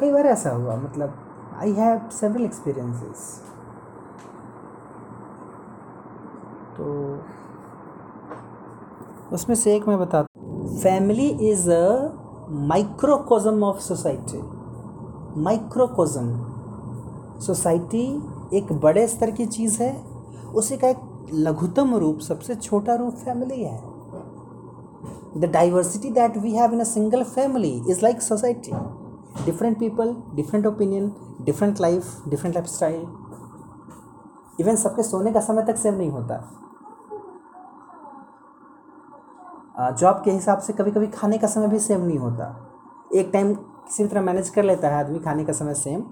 कई 0.00 0.12
बार 0.12 0.26
ऐसा 0.26 0.50
हुआ 0.50 0.76
मतलब 0.76 1.14
आई 1.58 1.72
हैव 1.72 2.08
सेवरल 2.10 2.44
एक्सपीरियंसेस 2.44 3.40
तो 6.76 6.84
उसमें 9.32 9.54
से 9.56 9.74
एक 9.76 9.88
मैं 9.88 9.98
बताता 9.98 10.26
family 10.82 11.28
is 11.50 11.70
a 11.70 11.84
microcosm 12.50 13.64
of 13.64 13.78
society 13.78 14.40
microcosm 15.40 16.28
society 17.40 18.22
एक 18.54 18.72
बड़े 18.72 19.08
स्तर 19.08 19.30
की 19.30 19.46
चीज़ 19.46 19.82
है। 19.82 20.06
उसी 20.54 20.76
का 20.76 20.88
एक 20.88 20.96
लघुतम 21.34 21.94
रूप, 21.94 22.18
सबसे 22.18 22.54
छोटा 22.54 22.94
रूप 22.94 23.14
फैमिली 23.14 23.62
है। 23.62 23.82
The 25.36 25.44
diversity 25.44 26.10
that 26.10 26.36
we 26.36 26.52
have 26.52 26.72
in 26.72 26.80
a 26.80 26.84
single 26.84 27.24
family 27.24 27.82
is 27.88 28.00
like 28.02 28.22
society 28.22 28.72
different 29.30 29.78
people, 29.78 30.08
different 30.38 30.66
opinion, 30.66 31.04
different 31.48 31.80
life, 31.80 32.08
different 32.28 32.56
lifestyle. 32.56 33.06
Even 34.60 34.76
सबके 34.76 35.02
सोने 35.02 35.32
का 35.32 35.40
समय 35.40 35.62
तक 35.62 35.76
सेम 35.76 35.94
नहीं 35.94 36.10
होता। 36.10 36.52
जॉब 39.90 40.22
के 40.24 40.30
हिसाब 40.30 40.58
से 40.58 40.72
कभी 40.72 40.90
कभी 40.90 41.06
खाने 41.08 41.38
का 41.38 41.46
समय 41.48 41.68
भी 41.68 41.78
सेम 41.80 42.00
नहीं 42.00 42.18
होता। 42.18 42.46
एक 43.14 43.30
टाइम 43.32 43.54
किसी 43.54 44.06
तरह 44.06 44.20
मैनेज 44.22 44.48
कर 44.50 44.64
लेता 44.64 44.88
है 44.88 44.94
आदमी 44.94 45.18
खाने 45.20 45.44
का 45.44 45.52
समय 45.52 45.74
सेम 45.74 46.02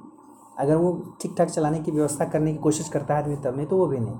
अगर 0.58 0.76
वो 0.76 0.92
ठीक 1.20 1.34
ठाक 1.38 1.48
चलाने 1.48 1.80
की 1.80 1.90
व्यवस्था 1.90 2.24
करने 2.26 2.52
की 2.52 2.58
कोशिश 2.58 2.88
करता 2.88 3.14
है 3.14 3.22
आदमी 3.22 3.36
तब 3.36 3.56
नहीं 3.56 3.66
तो 3.66 3.76
वो 3.76 3.86
भी 3.86 3.98
नहीं। 3.98 4.16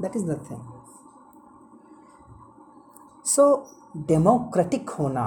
That 0.00 0.16
is 0.16 0.24
nothing 0.24 0.60
so 3.26 3.44
democratic 3.98 4.90
होना, 4.90 5.24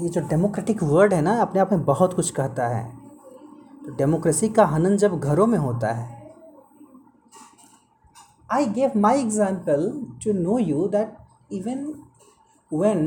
ये 0.00 0.08
जो 0.08 0.20
डेमोक्रेटिक 0.20 0.82
वर्ड 0.82 1.14
है 1.14 1.20
ना, 1.22 1.34
अपने 1.36 1.60
आप 1.60 1.72
में 1.72 1.84
बहुत 1.84 2.14
कुछ 2.14 2.30
कहता 2.30 2.66
है। 2.68 2.84
तो 3.84 3.94
डेमोक्रेसी 3.96 4.48
का 4.48 4.64
हनन 4.66 4.96
जब 4.96 5.18
घरों 5.18 5.46
में 5.46 5.58
होता 5.58 5.90
है 5.90 6.22
I 8.50 8.66
gave 8.68 8.92
my 8.96 9.20
example 9.20 9.90
to 10.24 10.32
know 10.34 10.58
you 10.58 10.86
that 10.88 11.16
even 11.50 12.04
when 12.70 13.02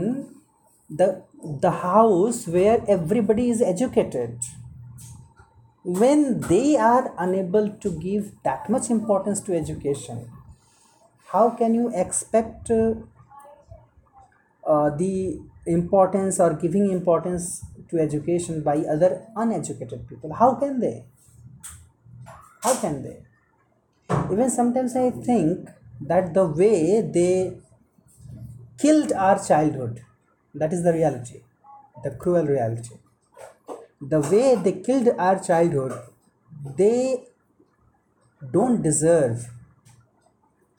the 0.90 1.24
the 1.62 1.72
house 1.72 2.48
where 2.48 2.84
everybody 2.88 3.50
is 3.50 3.62
educated 3.62 4.40
when 5.84 6.42
they 6.42 6.76
are 6.78 7.14
unable 7.18 7.70
to 7.70 7.92
give 8.00 8.32
that 8.44 8.70
much 8.70 8.90
importance 8.90 9.40
to 9.42 9.56
education 9.56 10.30
how 11.32 11.50
can 11.50 11.74
you 11.74 11.92
expect 11.94 12.72
uh, 12.72 12.94
uh, 14.66 14.90
the 14.98 15.40
importance 15.66 16.40
or 16.40 16.54
giving 16.54 16.92
importance 16.92 17.66
to 17.90 18.00
education 18.00 18.62
by 18.62 18.78
other 18.80 19.26
uneducated 19.36 20.08
people? 20.08 20.34
How 20.34 20.56
can 20.56 20.80
they? 20.80 21.06
How 22.64 22.76
can 22.76 23.04
they? 23.04 23.18
Even 24.32 24.50
sometimes 24.50 24.96
i 24.96 25.10
think 25.10 25.70
that 26.10 26.34
the 26.34 26.46
way 26.46 27.02
they 27.02 27.58
killed 28.78 29.12
our 29.14 29.44
childhood. 29.46 30.04
That 30.54 30.74
is 30.74 30.84
the 30.84 30.94
reality. 30.94 31.42
The 32.04 32.12
cruel 32.12 32.46
reality. 32.46 32.96
The 34.02 34.22
way 34.22 34.56
they 34.56 34.74
killed 34.82 35.10
our 35.18 35.40
childhood 35.40 35.94
they 36.76 37.24
don't 38.52 38.82
deserve 38.82 39.50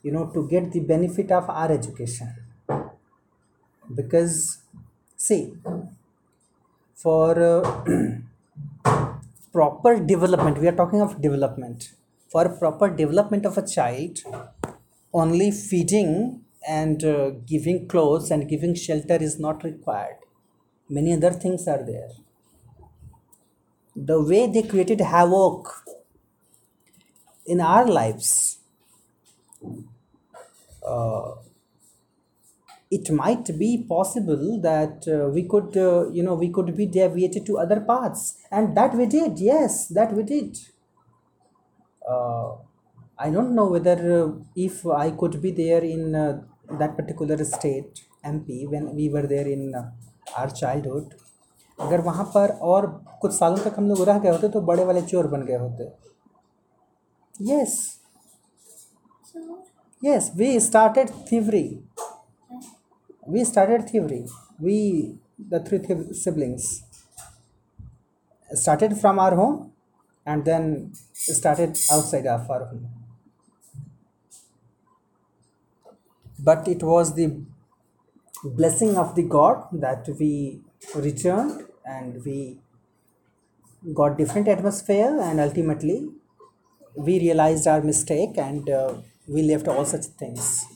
you 0.02 0.12
know 0.12 0.26
to 0.34 0.46
get 0.48 0.72
the 0.72 0.80
benefit 0.80 1.30
of 1.30 1.48
our 1.50 1.70
education. 1.72 2.28
Because 3.94 4.58
see 5.16 5.54
for 6.94 7.30
uh, 7.42 7.84
proper 9.52 9.98
development 9.98 10.58
we 10.58 10.68
are 10.68 10.76
talking 10.76 11.00
of 11.00 11.20
development. 11.20 11.92
For 12.30 12.48
proper 12.58 12.90
development 12.90 13.46
of 13.46 13.56
a 13.56 13.66
child 13.66 14.18
only 15.12 15.50
feeding 15.50 16.44
and 16.68 17.02
uh, 17.04 17.30
giving 17.52 17.88
clothes 17.88 18.30
and 18.30 18.48
giving 18.48 18.74
shelter 18.74 19.16
is 19.16 19.38
not 19.40 19.64
required. 19.64 20.18
Many 20.88 21.14
other 21.14 21.32
things 21.32 21.66
are 21.68 21.84
there. 21.84 22.10
The 23.96 24.22
way 24.22 24.46
they 24.50 24.62
created 24.62 25.02
havoc 25.02 25.84
in 27.46 27.60
our 27.60 27.86
lives 27.86 28.58
uh, 30.86 31.34
it 32.90 33.10
might 33.10 33.46
be 33.58 33.84
possible 33.88 34.60
that 34.60 35.06
uh, 35.08 35.28
we 35.30 35.42
could 35.44 35.76
uh, 35.76 36.08
you 36.10 36.22
know 36.22 36.34
we 36.34 36.50
could 36.50 36.76
be 36.76 36.86
deviated 36.86 37.44
to 37.46 37.58
other 37.58 37.80
paths. 37.80 38.36
And 38.50 38.76
that 38.76 38.94
we 38.94 39.06
did 39.06 39.38
yes 39.38 39.86
that 39.88 40.12
we 40.14 40.22
did. 40.22 40.58
Uh, 42.14 42.56
i 43.24 43.28
don't 43.34 43.54
know 43.58 43.66
whether 43.74 43.96
uh, 44.18 44.28
if 44.66 44.76
i 45.04 45.10
could 45.20 45.34
be 45.42 45.50
there 45.50 45.82
in 45.94 46.14
uh, 46.14 46.40
that 46.82 46.96
particular 46.96 47.36
state 47.44 48.00
mp 48.32 48.66
when 48.74 48.84
we 48.98 49.08
were 49.08 49.26
there 49.34 49.48
in 49.56 49.74
uh, 49.74 49.84
our 50.40 50.50
childhood 50.60 51.14
अगर 51.78 52.00
वहाँ 52.10 52.24
पर 52.34 52.50
और 52.72 52.86
कुछ 53.22 53.32
सालों 53.34 53.56
तक 53.64 53.74
हम 53.78 53.88
लोग 53.88 54.02
रह 54.08 54.18
गए 54.18 54.30
होते 54.30 54.48
तो 54.54 54.60
बड़े 54.70 54.84
वाले 54.84 55.02
चोर 55.12 55.26
बन 55.34 55.42
गए 55.50 55.56
होते 55.64 55.90
yes 57.50 57.76
So, 59.32 59.40
yes 60.02 60.30
we 60.34 60.58
started 60.58 61.10
thievery 61.28 61.80
uh, 62.50 62.60
we 63.26 63.44
started 63.44 63.88
theory. 63.88 64.26
We, 64.58 65.18
the 65.38 65.60
three 65.60 65.78
thi- 65.78 66.12
siblings, 66.14 66.82
started 68.50 68.98
from 69.00 69.18
our 69.18 69.34
home 69.34 69.72
and 70.26 70.44
then 70.44 70.92
started 71.14 71.78
outside 71.90 72.26
of 72.26 72.50
our 72.50 72.66
home. 72.66 72.97
But 76.38 76.68
it 76.68 76.82
was 76.82 77.14
the 77.14 77.40
blessing 78.44 78.96
of 78.96 79.14
the 79.14 79.22
God 79.22 79.66
that 79.72 80.08
we 80.18 80.60
returned 80.94 81.64
and 81.84 82.24
we 82.24 82.60
got 83.94 84.16
different 84.16 84.48
atmosphere 84.48 85.18
and 85.20 85.40
ultimately 85.40 86.08
we 86.96 87.20
realized 87.20 87.66
our 87.66 87.82
mistake 87.82 88.36
and 88.36 88.68
uh, 88.70 88.94
we 89.26 89.42
left 89.42 89.68
all 89.68 89.84
such 89.84 90.06
things 90.22 90.66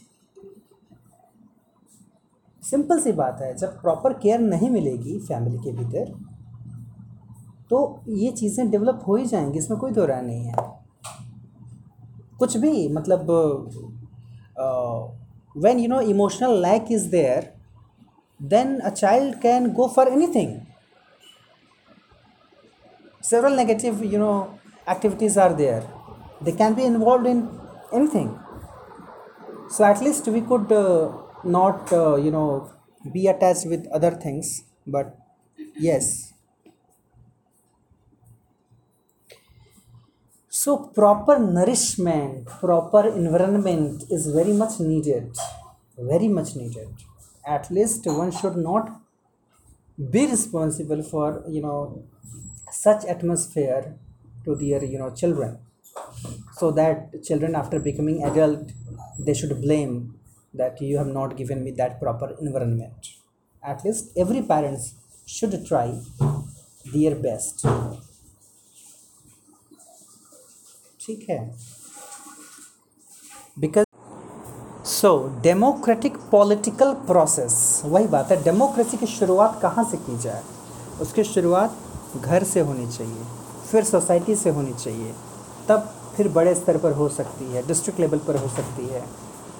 simple 2.62 3.00
सी 3.00 3.12
बात 3.12 3.40
है 3.42 3.54
जब 3.58 3.80
proper 3.80 4.12
care 4.18 4.38
नहीं 4.40 4.68
मिलेगी 4.70 5.18
family 5.28 5.58
के 5.64 5.72
भीतर 5.72 6.12
तो 7.70 7.80
ये 8.08 8.30
चीज़ें 8.32 8.70
डेवलप 8.70 9.02
हो 9.08 9.16
ही 9.16 9.26
जाएँगी 9.26 9.58
इसमें 9.58 9.78
कोई 9.80 9.92
दो 9.92 10.06
नहीं 10.06 10.44
है 10.44 10.54
कुछ 12.38 12.56
भी 12.56 12.88
मतलब 12.88 13.26
when 15.54 15.78
you 15.78 15.88
know 15.88 16.00
emotional 16.00 16.58
lack 16.58 16.90
is 16.90 17.10
there 17.10 17.52
then 18.40 18.80
a 18.84 18.90
child 18.94 19.40
can 19.40 19.72
go 19.74 19.88
for 19.88 20.08
anything. 20.08 20.66
Several 23.22 23.56
negative 23.56 24.04
you 24.04 24.18
know 24.18 24.58
activities 24.86 25.36
are 25.38 25.54
there. 25.54 25.82
They 26.42 26.52
can 26.52 26.74
be 26.74 26.84
involved 26.84 27.26
in 27.26 27.48
anything. 27.92 28.38
So 29.68 29.84
at 29.84 30.00
least 30.00 30.26
we 30.28 30.40
could 30.42 30.70
uh, 30.70 31.12
not 31.44 31.92
uh, 31.92 32.16
you 32.16 32.30
know 32.30 32.70
be 33.12 33.26
attached 33.26 33.66
with 33.66 33.86
other 33.92 34.10
things 34.12 34.64
but 34.86 35.16
yes 35.78 36.31
so 40.62 40.72
proper 41.00 41.36
nourishment 41.58 42.46
proper 42.64 43.02
environment 43.22 44.04
is 44.16 44.26
very 44.38 44.54
much 44.62 44.74
needed 44.80 45.30
very 45.98 46.28
much 46.28 46.56
needed. 46.56 46.88
At 47.46 47.70
least 47.70 48.06
one 48.06 48.30
should 48.30 48.56
not 48.56 48.90
be 50.10 50.26
responsible 50.26 51.02
for 51.02 51.44
you 51.48 51.62
know 51.62 52.04
such 52.70 53.04
atmosphere 53.04 53.94
to 54.44 54.54
their 54.54 54.84
you 54.84 54.98
know 54.98 55.10
children. 55.10 55.58
So 56.58 56.70
that 56.72 57.22
children 57.22 57.54
after 57.54 57.78
becoming 57.78 58.24
adult 58.24 58.72
they 59.18 59.34
should 59.34 59.60
blame 59.60 60.14
that 60.54 60.80
you 60.80 60.98
have 60.98 61.06
not 61.06 61.36
given 61.36 61.62
me 61.64 61.70
that 61.72 62.00
proper 62.00 62.36
environment. 62.40 63.08
At 63.62 63.84
least 63.84 64.10
every 64.16 64.42
parents 64.42 64.94
should 65.26 65.66
try 65.66 66.00
their 66.92 67.14
best 67.14 67.64
ठीक 71.02 71.26
है। 71.30 71.38
Because 73.58 73.86
so 74.88 75.10
democratic 75.42 76.16
political 76.30 76.92
process 77.06 77.82
वही 77.84 78.06
बात 78.08 78.30
है 78.32 78.42
democracy 78.42 78.96
की 78.96 79.06
शुरुआत 79.08 79.58
कहाँ 79.62 79.84
से 79.90 79.96
की 79.98 80.18
जाए? 80.18 80.42
उसकी 81.00 81.24
शुरुआत 81.24 81.76
घर 82.16 82.44
से 82.44 82.60
होनी 82.60 82.86
चाहिए, 82.88 83.24
फिर 83.70 83.84
सोसाइटी 83.84 84.34
से 84.36 84.50
होनी 84.50 84.72
चाहिए, 84.74 85.12
तब 85.68 85.92
फिर 86.16 86.28
बड़े 86.28 86.54
स्तर 86.54 86.78
पर 86.78 86.92
हो 86.92 87.08
सकती 87.08 87.52
है 87.52 87.66
डिस्ट्रिक्ट 87.66 88.00
लेवल 88.00 88.18
पर 88.18 88.36
हो 88.36 88.48
सकती 88.48 88.86
है 88.86 89.04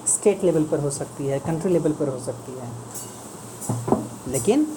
स्टेट 0.07 0.43
लेवल 0.43 0.63
पर 0.63 0.79
हो 0.79 0.89
सकती 0.91 1.27
है 1.27 1.39
कंट्री 1.39 1.71
लेवल 1.73 1.91
पर 1.91 2.07
हो 2.07 2.19
सकती 2.19 2.51
है। 2.53 2.71
लेकिन 4.31 4.67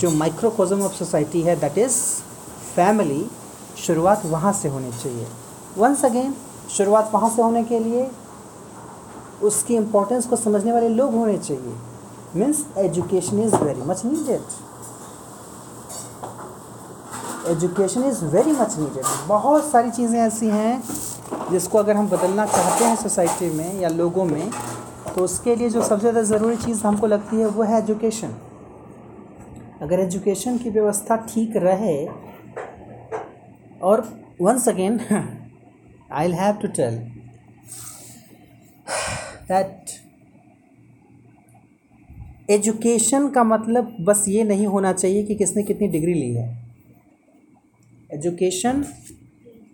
जो 0.00 0.10
माइक्रोकोजम 0.12 0.82
ऑफ़ 0.82 0.92
सोसाइटी 0.94 1.42
है 1.42 1.56
दैट 1.60 1.78
इज़ 1.78 1.96
फैमिली 2.74 3.26
शुरुआत 3.78 4.24
वहाँ 4.26 4.52
से 4.52 4.68
होनी 4.68 4.92
चाहिए। 4.92 5.26
वंस 5.78 6.04
अगेन 6.04 6.34
शुरुआत 6.76 7.10
वहाँ 7.14 7.30
से 7.30 7.42
होने 7.42 7.62
के 7.64 7.78
लिए, 7.78 8.10
उसकी 9.42 9.74
इम्पोर्टेंस 9.76 10.26
को 10.26 10.36
समझने 10.36 10.72
वाले 10.72 10.88
लोग 10.88 11.14
होने 11.14 11.36
चाहिए। 11.38 11.74
Means 12.36 12.64
education 12.78 13.40
is 13.42 13.56
very 13.56 13.82
much 13.86 14.04
needed 14.04 14.40
education 17.50 18.04
is 18.04 18.24
very 18.26 18.52
much 18.52 18.76
needed 18.78 19.04
बहुत 19.28 19.70
सारी 19.70 19.90
चीज़ें 19.90 20.18
ऐसी 20.20 20.48
हैं 20.48 20.82
जिसको 21.50 21.78
अगर 21.78 21.96
हम 21.96 22.08
बदलना 22.08 22.46
चाहते 22.46 22.84
हैं 22.84 22.96
सोसाइटी 22.96 23.50
में 23.50 23.80
या 23.80 23.88
लोगों 23.88 24.24
में 24.24 24.50
तो 25.14 25.24
उसके 25.24 25.54
लिए 25.56 25.68
जो 25.70 25.82
सबसे 25.82 26.00
ज़्यादा 26.00 26.22
ज़रूरी 26.28 26.56
चीज़ 26.56 26.82
हमको 26.86 27.06
लगती 27.06 27.36
है 27.36 27.46
वो 27.46 27.62
है 27.62 27.78
एजुकेशन 27.78 28.34
अगर 29.82 30.00
एजुकेशन 30.00 30.58
की 30.58 30.70
व्यवस्था 30.70 31.16
ठीक 31.28 31.56
रहे, 31.56 32.06
और 33.80 34.08
once 34.40 34.68
again 34.68 35.00
I 36.12 36.32
have 36.32 36.54
to 36.54 36.68
tell 36.68 36.98
that 39.48 39.90
education 42.50 43.28
का 43.28 43.44
मतलब 43.44 43.96
बस 44.00 44.24
ये 44.28 44.44
नहीं 44.44 44.66
होना 44.66 44.92
चाहिए 44.92 45.22
कि 45.22 45.34
किसने 45.34 45.62
कितनी 45.62 45.88
डिग्री 45.88 46.14
ली 46.14 46.34
है। 46.34 46.66
एजुकेशन 48.14 48.84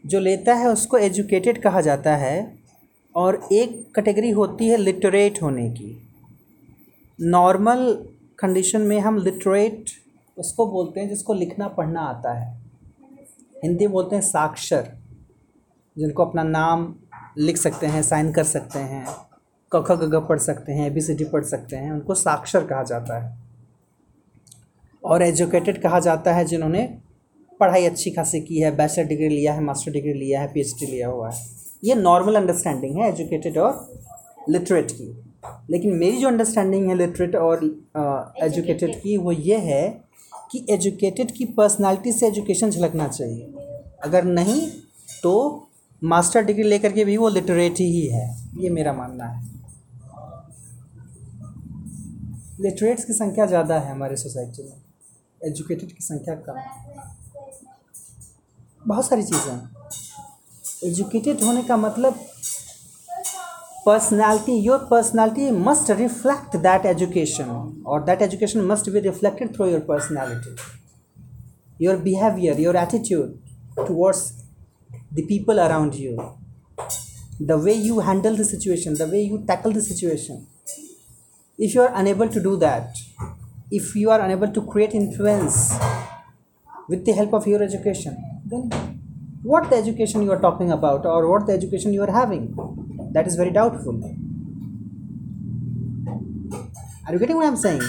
जो 0.07 0.21
लेता 0.21 0.55
है 0.55 0.66
उसको 0.66 0.99
एजुकेटेड 0.99 1.62
कहा 1.62 1.81
जाता 1.81 2.16
है 2.16 2.59
और 3.16 3.49
एक 3.53 3.92
कैटेगरी 3.95 4.31
होती 4.31 4.68
है 4.68 4.77
लिटरेट 4.77 5.42
होने 5.42 5.71
की। 5.71 6.09
नॉर्मल 7.21 8.09
कंडीशन 8.38 8.81
में 8.81 9.01
हम 9.01 9.18
लिटरेट 9.18 9.85
उसको 10.38 10.66
बोलते 10.66 11.01
हैं 11.01 11.09
जिसको 11.09 11.35
लिखना 11.35 11.68
पढ़ना 11.68 12.01
आता 12.01 12.33
है। 12.33 12.62
हिंदी 13.64 13.87
बोलते 13.87 14.16
हैं 14.16 14.23
साक्षर। 14.23 15.02
जिनको 15.97 16.25
अपना 16.25 16.43
नाम 16.43 16.95
लिख 17.39 17.57
सकते 17.57 17.87
हैं 17.87 18.03
साइन 18.03 18.33
कर 18.33 18.45
सकते 18.45 18.79
हैं 18.79 19.05
क 19.73 19.85
ख 19.89 19.93
ग 19.93 20.27
पढ़ 20.29 20.39
सकते 20.39 20.73
हैं 20.73 20.87
ए 20.87 20.91
बी 20.91 21.01
सी 21.01 21.15
डी 21.15 21.25
पढ़ 21.25 21.45
सकते 21.45 21.77
हैं 21.77 21.93
उनको 21.93 22.15
साक्षर 22.15 22.65
कहा 22.65 22.83
जाता 22.83 23.19
है। 23.19 23.41
और 25.05 25.23
एजुकेटेड 25.23 25.81
कहा 25.83 26.01
जाता 26.01 26.35
है 26.35 26.45
जिन्होंने 26.45 26.83
पढ़ाई 27.61 27.85
अच्छी 27.87 28.11
खासी 28.11 28.41
की 28.41 28.59
है 28.59 28.75
बैचलर 28.77 29.05
डिग्री 29.05 29.29
लिया 29.29 29.53
है 29.53 29.63
मास्टर 29.65 29.93
डिग्री 29.93 30.13
लिया 30.13 30.41
है 30.41 30.53
पीएचडी 30.53 30.87
लिया 30.87 31.09
हुआ 31.09 31.31
है। 31.31 31.47
ये 31.85 31.95
नॉर्मल 31.95 32.35
अंडरस्टैंडिंग 32.35 32.97
है 32.97 33.09
एजुकेटेड 33.09 33.59
और 33.59 34.03
लिटरेट 34.49 34.91
की। 34.91 35.07
लेकिन 35.71 35.95
मेरी 35.95 36.17
जो 36.17 36.29
अंडरस्टैंडिंग 36.29 36.89
है 36.89 36.97
लिटरेट 36.97 37.37
और 37.37 37.65
एजुकेटेड 38.43 38.95
की 38.95 39.17
वो 39.17 39.33
ये 39.33 39.59
है 39.61 39.89
कि 40.53 40.67
एजुकेटेड 40.71 41.31
की 41.31 41.45
पर्सनालिटी 41.57 42.13
से 42.13 42.27
एजुकेशन 42.27 42.71
झलकना 42.71 43.09
चाहिए। 43.09 43.53
अगर 44.05 44.25
नहीं 44.25 44.61
तो 45.23 45.69
मास्टर 46.03 46.45
डिग्री 46.45 46.62
लेकर 46.62 46.93
के 46.93 47.05
भी 47.05 47.17
वो 47.17 47.29
लिटरेट 47.29 47.79
ही 47.81 48.07
है, 48.07 48.27
ये 48.61 48.71
मेरा 48.71 48.93
मानना 48.93 49.27
है। 49.27 49.51
लिटरेट्स 52.61 53.05
की 53.05 53.12
संख्या 53.12 53.47
ज़्यादा 53.47 53.79
है 53.79 53.91
हमारे 53.91 54.17
सोसाइटी 54.17 54.62
में 54.62 55.49
एजुकेटेड 55.49 55.93
की 55.93 56.03
संख्या 56.03 56.35
कम। 56.49 56.61
बहुत 58.87 59.07
सारी 59.07 59.23
चीज़ें 59.23 59.53
हैं। 59.53 59.71
एजुकेटेड 60.85 61.43
होने 61.43 61.62
का 61.62 61.77
मतलब 61.77 62.19
personality 63.87 64.59
your 64.59 64.79
personality 64.91 65.51
must 65.61 65.91
reflect 65.91 66.57
that 66.59 66.87
education 66.87 67.51
और 67.87 68.05
that 68.05 68.23
education 68.23 68.61
must 68.67 68.91
be 68.91 69.01
reflected 69.01 69.55
through 69.55 69.67
your 69.67 69.81
personality 69.88 70.57
your 71.81 71.97
behaviour 72.03 72.61
your 72.61 72.77
attitude 72.77 73.38
towards 73.77 74.31
the 75.12 75.27
people 75.27 75.61
around 75.61 75.94
you. 75.94 76.16
The 77.40 77.59
way 77.59 77.75
you 77.75 78.01
handle 78.01 78.37
the 78.37 78.44
situation 78.44 78.94
the 78.94 79.07
way 79.07 79.22
you 79.22 79.44
tackle 79.46 79.72
the 79.72 79.83
situation. 79.83 80.46
If 81.59 81.75
you 81.75 81.83
are 81.83 81.92
unable 81.94 82.29
to 82.29 82.42
do 82.42 82.57
that 82.59 82.96
if 83.79 83.96
you 83.96 84.11
are 84.11 84.20
unable 84.20 84.53
to 84.53 84.62
create 84.70 84.92
influence 84.92 85.75
with 86.88 87.07
the 87.07 87.12
help 87.18 87.33
of 87.38 87.46
your 87.46 87.62
education 87.66 88.16
then 88.44 88.64
what 89.42 89.70
the 89.70 89.77
education 89.77 90.22
you 90.22 90.31
are 90.31 90.40
talking 90.40 90.70
about 90.70 91.07
or 91.07 91.20
what 91.31 91.46
the 91.46 91.55
education 91.55 91.94
you 91.94 92.03
are 92.03 92.12
having 92.20 92.44
that 93.14 93.27
is 93.27 93.35
very 93.35 93.51
doubtful. 93.51 93.96
Are 97.07 97.12
you 97.14 97.18
getting 97.18 97.37
what 97.37 97.46
i'm 97.46 97.57
saying 97.57 97.83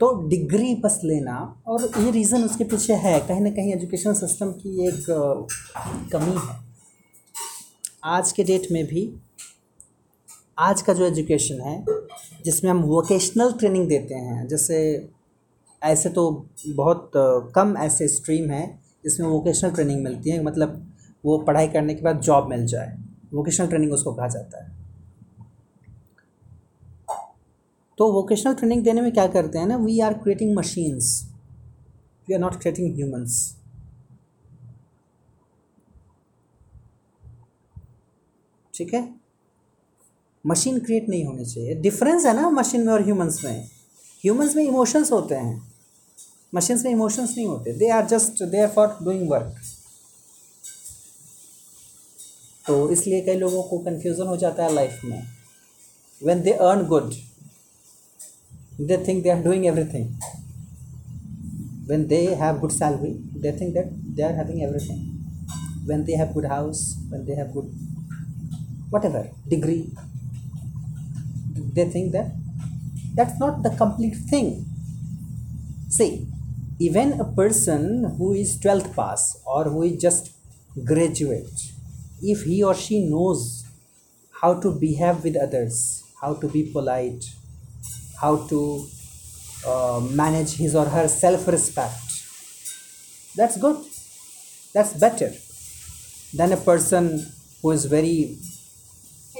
तो 0.00 0.12
degree 0.28 0.74
बस 0.74 1.00
लेना, 1.04 1.36
और 1.66 1.82
ये 1.98 2.10
reason 2.10 2.44
उसके 2.44 2.64
पीछे 2.64 2.94
है। 2.96 3.18
कहीं 3.20 3.40
ना 3.40 3.50
कहीं 3.50 3.72
एजुकेशन 3.74 4.14
सिस्टम 4.14 4.50
की 4.52 4.86
एक 4.88 5.04
कमी 6.12 6.36
है। 6.38 6.56
आज 8.06 8.32
के 8.32 8.44
डेट 8.44 8.66
में 8.72 8.84
भी, 8.86 9.10
आज 10.58 10.82
का 10.82 10.92
जो 10.92 11.04
एजुकेशन 11.06 11.60
है, 11.60 11.84
जिसमें 12.44 12.70
हम 12.70 12.82
वोकेशनल 12.84 13.52
ट्रेनिंग 13.52 13.88
देते 13.88 14.14
हैं, 14.14 14.46
जैसे 14.48 14.78
ऐसे 15.82 16.08
तो 16.08 16.30
बहुत 16.68 17.10
कम 17.54 17.76
ऐसे 17.78 18.08
स्ट्रीम 18.08 18.50
हैं, 18.50 18.80
जिसमें 19.04 19.26
वोकेशनल 19.28 19.70
ट्रेनिंग 19.70 20.02
मिलती 20.04 20.30
है। 20.30 20.42
मतलब 20.44 20.82
वो 21.24 21.38
पढ़ाई 21.38 21.68
करने 21.68 21.94
के 21.94 22.02
बाद 22.02 22.20
जॉब 22.20 22.48
मिल 22.50 22.66
जाए, 22.66 22.96
वोकेशनल 23.34 23.66
ट्रेनिंग 23.66 23.92
उसको 23.92 24.12
कहा 24.14 24.28
जाता 24.28 24.64
है। 24.64 24.76
तो 27.98 28.12
वोकेशनल 28.12 28.54
ट्रेनिंग 28.54 28.82
देने 28.84 29.00
में 29.00 29.12
क्या 29.12 29.26
करते 29.26 29.58
हैं 29.58 29.66
ना 29.66 29.76
we 29.76 30.00
are 30.00 30.14
creating 30.14 30.56
machines 30.56 31.22
we 32.28 32.34
are 32.34 32.40
not 32.40 32.60
creating 32.60 32.94
humans 32.94 33.54
ठीक 38.74 38.94
है? 38.94 39.14
मशीन 40.46 40.78
क्रिएट 40.78 41.08
नहीं 41.08 41.24
होनी 41.24 41.44
चाहिए। 41.44 41.74
डिफरेंस 41.74 42.24
है 42.26 42.34
ना 42.34 42.50
मशीन 42.50 42.86
में 42.86 42.92
और 42.92 43.02
ह्यूमंस 43.04 43.40
में। 43.44 43.64
ह्यूमंस 44.22 44.56
में 44.56 44.64
इमोशंस 44.64 45.12
होते 45.12 45.34
हैं। 45.34 45.72
मशीन्स 46.54 46.84
में 46.84 46.90
इमोशंस 46.92 47.34
नहीं 47.36 47.46
होते। 47.46 47.72
They 47.72 47.88
are 47.90 48.06
just 48.06 48.42
they 48.42 48.60
are 48.60 48.68
for 48.68 48.96
doing 49.02 49.30
work 49.30 49.56
तो 52.66 52.90
इसलिए 52.90 53.20
कई 53.20 53.34
लोगों 53.34 53.62
को 53.62 53.78
कन्फ्यूज़न 53.78 54.26
हो 54.26 54.36
जाता 54.36 54.64
है 54.64 54.72
लाइफ 54.74 55.00
में। 55.04 55.22
When 56.22 56.42
they 56.44 56.52
earn 56.52 56.88
good. 56.88 57.14
They 58.78 58.96
think 58.96 59.24
they 59.24 59.30
are 59.30 59.42
doing 59.42 59.66
everything. 59.68 60.16
When 61.86 62.06
they 62.06 62.26
have 62.36 62.60
good 62.60 62.70
salary 62.70 63.16
they 63.34 63.50
think 63.52 63.74
that 63.74 63.88
they 64.14 64.22
are 64.22 64.32
having 64.32 64.62
everything. 64.62 65.00
When 65.86 66.04
they 66.04 66.12
have 66.12 66.34
good 66.34 66.44
house 66.46 66.96
when 67.10 67.24
they 67.26 67.34
have 67.34 67.52
good 67.52 67.68
whatever 68.90 69.28
degree 69.48 69.90
they 71.74 71.84
think 71.90 72.12
that 72.12 72.32
that's 73.14 73.38
not 73.38 73.62
the 73.62 73.70
complete 73.70 74.16
thing. 74.16 74.64
See 75.88 76.26
even 76.78 77.20
a 77.20 77.24
person 77.24 78.04
who 78.16 78.32
is 78.32 78.58
12th 78.60 78.94
pass 78.94 79.36
or 79.44 79.64
who 79.64 79.82
is 79.82 80.00
just 80.00 80.30
graduate 80.84 81.72
if 82.22 82.42
he 82.44 82.62
or 82.62 82.74
she 82.74 83.04
knows 83.08 83.66
how 84.42 84.60
to 84.60 84.72
behave 84.72 85.24
with 85.24 85.36
others 85.36 86.04
how 86.22 86.34
to 86.34 86.48
be 86.48 86.62
polite 86.72 87.24
how 88.20 88.36
to 88.48 88.86
uh, 89.66 90.00
manage 90.12 90.52
his 90.56 90.74
or 90.74 90.86
her 90.86 91.08
self 91.08 91.46
respect 91.48 91.98
that's 93.36 93.56
good. 93.56 93.76
That's 94.74 94.92
better 94.94 95.32
than 96.34 96.52
a 96.52 96.56
person 96.56 97.26
who 97.62 97.70
is 97.72 97.84
very 97.86 98.38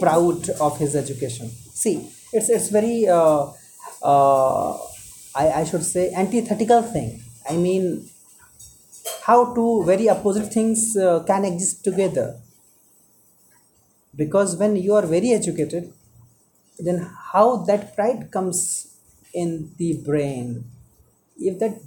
proud 0.01 0.49
of 0.61 0.79
his 0.79 0.95
education. 0.97 1.51
See 1.75 2.09
it's 2.33 2.49
it's 2.49 2.69
very 2.69 3.09
uh, 3.09 3.47
uh, 4.03 4.73
I, 5.35 5.45
I 5.61 5.65
should 5.65 5.85
say 5.85 6.13
antithetical 6.13 6.83
thing. 6.83 7.23
I 7.49 7.57
mean 7.57 8.09
how 9.23 9.55
two 9.55 9.85
very 9.85 10.09
opposite 10.09 10.53
things 10.53 10.97
uh, 10.97 11.23
can 11.25 11.45
exist 11.45 11.85
together. 11.85 12.37
Because 14.15 14.55
when 14.57 14.77
you 14.77 14.95
are 14.95 15.07
very 15.07 15.31
educated 15.33 15.93
then 16.79 16.99
how 17.33 17.47
that 17.69 17.95
pride 17.97 18.31
comes 18.31 18.59
in 19.35 19.71
the 19.79 19.93
brain 20.09 20.65
if 21.37 21.59
that 21.59 21.81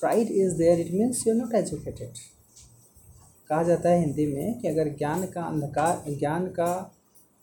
pride 0.00 0.30
is 0.44 0.58
there 0.58 0.78
it 0.78 0.92
means 0.92 1.24
you're 1.26 1.42
not 1.42 1.54
educated 1.54 2.24
कहा 3.50 3.62
जाता 3.62 3.88
है 3.88 3.98
हिंदी 4.00 4.26
में 4.26 4.58
कि 4.60 4.68
अगर 4.68 4.88
ज्ञान 4.98 5.26
का 5.34 5.42
अंधकार 5.48 6.14
ज्ञान 6.18 6.46
का 6.58 6.70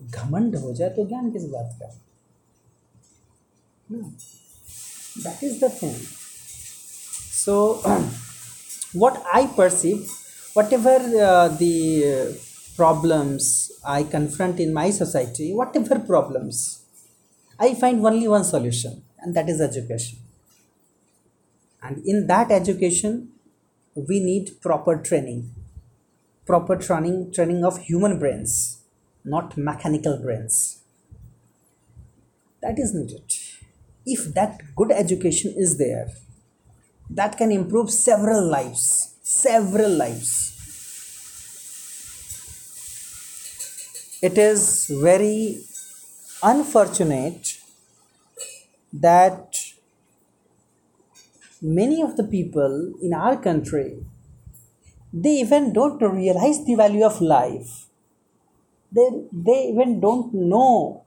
घमंड 0.02 0.56
हो 0.64 0.74
जाए 0.74 0.90
तो 0.96 1.06
ज्ञान 1.08 1.32
किस 1.32 1.44
बात 1.52 1.78
का 1.82 1.88
that 5.24 5.44
is 5.44 5.64
the 5.64 5.72
thing 5.82 5.96
so 7.44 7.56
what 8.94 9.22
I 9.34 9.48
perceive, 9.48 10.10
whatever 10.54 10.98
uh, 11.20 11.48
the 11.50 12.40
problems 12.76 13.72
I 13.86 14.04
confront 14.04 14.60
in 14.60 14.74
my 14.74 14.90
society, 14.90 15.54
whatever 15.54 16.00
problems, 16.00 16.84
I 17.60 17.74
find 17.76 18.06
only 18.06 18.28
one 18.28 18.44
solution, 18.44 19.04
and 19.20 19.36
that 19.36 19.50
is 19.50 19.62
education. 19.62 20.20
And 21.82 22.04
in 22.06 22.28
that 22.28 22.52
education, 22.52 23.30
we 23.96 24.20
need 24.20 24.62
proper 24.62 24.98
training, 24.98 25.52
proper 26.46 26.76
training, 26.76 27.32
training 27.32 27.64
of 27.64 27.78
human 27.80 28.20
brains, 28.20 28.82
not 29.24 29.58
mechanical 29.58 30.18
brains. 30.18 30.82
That 32.62 32.80
is 32.80 32.94
needed. 32.94 33.34
If 34.06 34.34
that 34.34 34.62
good 34.76 34.92
education 34.92 35.54
is 35.56 35.78
there, 35.78 36.10
that 37.10 37.38
can 37.38 37.52
improve 37.52 37.92
several 37.92 38.46
lives 38.50 39.14
several 39.24 39.90
lives 39.90 40.54
it 44.24 44.38
is 44.40 44.88
very 44.90 45.60
unfortunate 46.44 47.58
that 48.94 49.56
many 51.64 52.00
of 52.00 52.16
the 52.16 52.24
people 52.24 52.94
in 53.02 53.12
our 53.12 53.36
country 53.42 54.06
they 55.14 55.36
even 55.40 55.72
don't 55.72 56.02
realize 56.02 56.66
the 56.66 56.76
value 56.76 57.06
of 57.06 57.22
life. 57.22 57.88
They 58.92 59.10
they 59.34 59.68
even 59.70 60.00
don't 60.00 60.34
know 60.34 61.04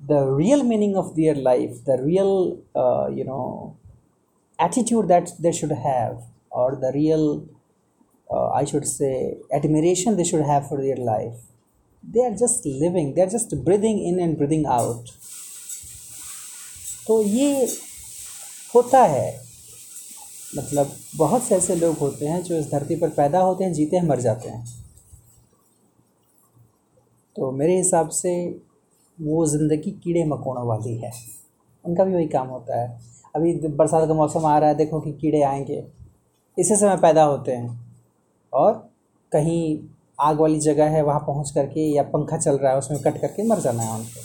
the 0.00 0.20
real 0.26 0.62
meaning 0.64 0.96
of 0.96 1.16
their 1.16 1.34
life 1.34 1.84
the 1.84 1.96
real 2.02 2.32
uh, 2.74 3.08
you 3.18 3.24
know 3.24 3.76
attitude 4.60 5.08
that 5.08 5.30
they 5.40 5.52
should 5.52 5.72
have 5.72 6.22
or 6.50 6.76
the 6.84 6.92
real 6.94 7.24
uh, 8.30 8.48
i 8.60 8.64
should 8.64 8.86
say 8.86 9.36
admiration 9.60 10.16
they 10.16 10.24
should 10.32 10.46
have 10.52 10.68
for 10.68 10.78
their 10.82 10.96
life 11.14 11.40
they 12.14 12.24
are 12.24 12.36
just 12.36 12.66
living 12.66 13.14
they 13.14 13.22
are 13.22 13.28
just 13.28 13.54
breathing 13.54 14.00
in 14.00 14.20
and 14.20 14.36
breathing 14.36 14.66
out 14.66 15.08
तो 17.06 17.22
ये 17.22 17.66
होता 18.74 19.02
है। 19.04 19.40
मतलब 20.56 20.92
बहुत 21.16 21.42
से 21.42 21.54
ऐसे 21.54 21.74
लोग 21.76 21.96
होते 21.96 22.26
हैं 22.26 22.42
जो 22.42 22.56
इस 22.56 22.70
धरती 22.70 22.96
पर 22.96 23.08
पैदा 23.08 23.40
होते 23.40 23.64
हैं, 23.64 23.72
जीते 23.72 23.96
हैं, 23.96 24.04
मर 24.04 24.20
जाते 24.20 24.48
हैं। 24.48 24.66
तो 27.36 27.50
मेरे 27.52 27.76
हिसाब 27.76 28.08
से 28.08 28.60
वो 29.20 29.46
ज़िंदगी 29.46 29.90
कीड़े 29.90 30.24
मकोड़ों 30.24 30.66
वाली 30.66 30.96
है। 30.96 31.10
उनका 31.84 32.04
भी 32.04 32.14
वही 32.14 32.26
काम 32.26 32.48
होता 32.48 32.80
है। 32.80 33.00
अभी 33.36 33.52
बरसात 33.68 34.08
का 34.08 34.14
मौसम 34.14 34.46
आ 34.46 34.58
रहा 34.58 34.68
है, 34.68 34.74
देखो 34.74 35.00
कि 35.00 35.12
कीड़े 35.12 35.42
आएँगे। 35.42 35.84
इसी 36.58 36.76
समय 36.76 36.96
पैदा 36.96 37.22
होते 37.22 37.52
हैं। 37.52 37.94
और 38.52 38.90
कहीं 39.32 39.78
आग 40.18 40.40
वाली 40.40 40.60
जगह 40.60 40.88
है, 40.90 41.02
वहाँ 41.02 41.20
पहुँच 41.26 41.50
करके 41.50 41.80
या 41.94 42.02
पंखा 42.12 42.36
चल 42.38 42.56
रहा 42.58 42.72
है, 42.72 42.78
उसमें 42.78 43.00
कट 43.02 43.20
करके 43.20 43.46
मर 43.48 43.60
जाना 43.60 43.82
है 43.82 43.98
उनको 43.98 44.20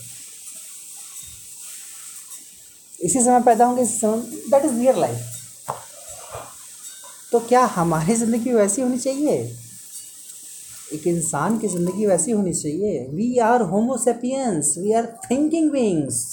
इसी 2.99 3.19
समय 3.19 3.41
पैदा 3.41 3.65
होंगे, 3.65 3.81
इसी 3.83 3.97
समय 3.97 4.21
दैट 4.51 4.65
इज़ 4.65 4.73
रियल 4.73 4.99
लाइफ 5.01 5.19
तो 7.31 7.39
क्या 7.39 7.63
हमारी 7.75 8.15
ज़िंदगी 8.15 8.53
वैसी 8.53 8.81
होनी 8.81 8.97
चाहिए? 8.97 9.35
एक 10.93 11.05
इंसान 11.07 11.57
की 11.59 11.67
ज़िंदगी 11.67 12.05
वैसी 12.05 12.31
होनी 12.31 12.53
चाहिए। 12.53 13.05
We 13.09 13.37
are 13.39 13.61
homo sapiens 13.63 14.73
we 14.77 14.93
are 14.93 15.05
thinking 15.29 15.69
beings 15.71 16.25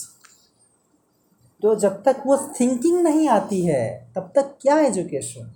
तो 1.63 1.75
जब 1.81 2.03
तक 2.05 2.23
वो 2.27 2.37
थिंकिंग 2.61 3.01
नहीं 3.03 3.29
आती 3.29 3.61
है, 3.63 4.13
तब 4.17 4.33
तक 4.37 4.55
क्या 4.63 4.79
एजुकेशन 4.81 5.51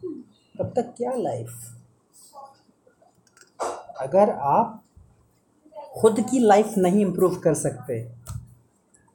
तब 0.55 0.73
तक 0.77 0.95
क्या 0.97 1.13
लाइफ 1.17 1.49
अगर 3.97 4.31
आप 4.31 4.83
खुद 5.95 6.21
की 6.31 6.39
लाइफ 6.41 6.75
नहीं 6.79 7.01
इम्प्रूव 7.01 7.35
कर 7.41 7.55
सकते, 7.57 7.99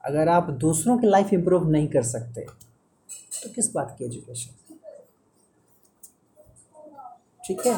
अगर 0.04 0.30
आप 0.30 0.50
दूसरों 0.62 0.98
की 0.98 1.08
लाइफ 1.08 1.34
इम्प्रूव 1.34 1.70
नहीं 1.70 1.88
कर 1.90 2.04
सकते 2.06 2.42
तो 2.42 3.50
किस 3.56 3.72
बात 3.74 3.96
की 3.98 4.06
एजुकेशन 4.06 4.52
ठीक 7.46 7.66
है? 7.68 7.76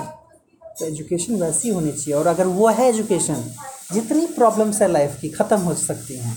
तो 0.62 0.86
एजुकेशन 0.86 1.36
वैसी 1.42 1.70
होनी 1.70 1.92
चाहिए। 1.92 2.14
और 2.14 2.28
अगर 2.28 2.46
वो 2.48 2.68
है 2.70 2.88
एजुकेशन 2.90 3.44
जितनी 3.94 4.26
प्रॉब्लम्स 4.28 4.82
है 4.82 4.88
लाइफ 4.88 5.20
की, 5.22 5.30
ख़त्म 5.30 5.58
हो 5.60 5.74
सकती 5.76 6.18
हैं। 6.18 6.36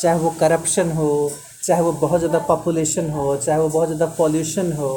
चाहे 0.00 0.18
वो 0.18 0.30
करप्शन 0.40 0.90
हो, 0.92 1.30
चाहे 1.64 1.82
वो 1.82 1.92
बहुत 1.94 2.20
ज़्यादा 2.20 2.38
पॉपुलेशन 2.46 3.10
हो, 3.10 3.36
चाहे 3.36 3.58
वो 3.60 3.68
बहुत 3.68 3.88
ज़्यादा 3.88 4.06
पॉल्यूशन 4.16 4.72
हो, 4.72 4.90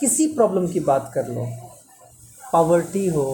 किसी 0.00 0.26
प्रॉब्लम 0.34 0.66
की 0.68 0.80
बात 0.82 1.10
कर 1.14 1.28
लो। 1.28 1.46
पावर्टी 2.52 3.06
हो, 3.08 3.24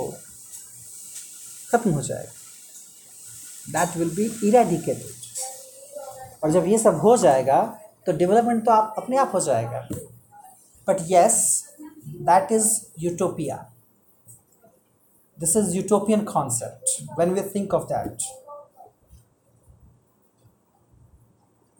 ख़त्म 1.70 1.90
हो 1.90 2.02
जाएगा। 2.02 2.32
दैट 3.68 3.96
विल 3.96 4.10
बी 4.14 4.24
इरेडिकेटेड 4.48 6.42
और 6.42 6.50
जब 6.52 6.66
ये 6.68 6.78
सब 6.78 7.00
हो 7.00 7.16
जाएगा 7.16 7.62
तो 8.06 8.12
डेवलपमेंट 8.12 8.64
तो 8.64 8.70
आप 8.70 8.94
अपने 8.98 9.16
आप 9.16 9.30
हो 9.34 9.40
जाएगा। 9.40 9.86
But 10.88 11.00
yes 11.08 11.36
that 12.06 12.52
is 12.52 12.68
utopia 13.00 13.56
this 15.38 15.56
is 15.56 15.74
utopian 15.76 16.24
concept 16.24 17.18
when 17.18 17.32
we 17.34 17.42
think 17.54 17.74
of 17.74 17.84
that 17.92 18.22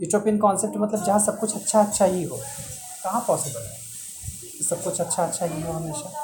utopian 0.00 0.38
concept 0.38 0.76
मतलब 0.76 1.04
जहाँ 1.04 1.18
सब 1.24 1.38
कुछ 1.40 1.54
अच्छा 1.56 1.80
अच्छा 1.82 2.04
ही 2.04 2.22
हो, 2.24 2.36
कहाँ 3.04 3.24
पॉसिबल 3.26 3.60
है? 3.60 3.78
सब 4.68 4.82
कुछ 4.84 5.00
अच्छा 5.00 5.24
अच्छा 5.24 5.46
ही 5.46 5.62
हो 5.62 5.72
हमेशा। 5.72 6.23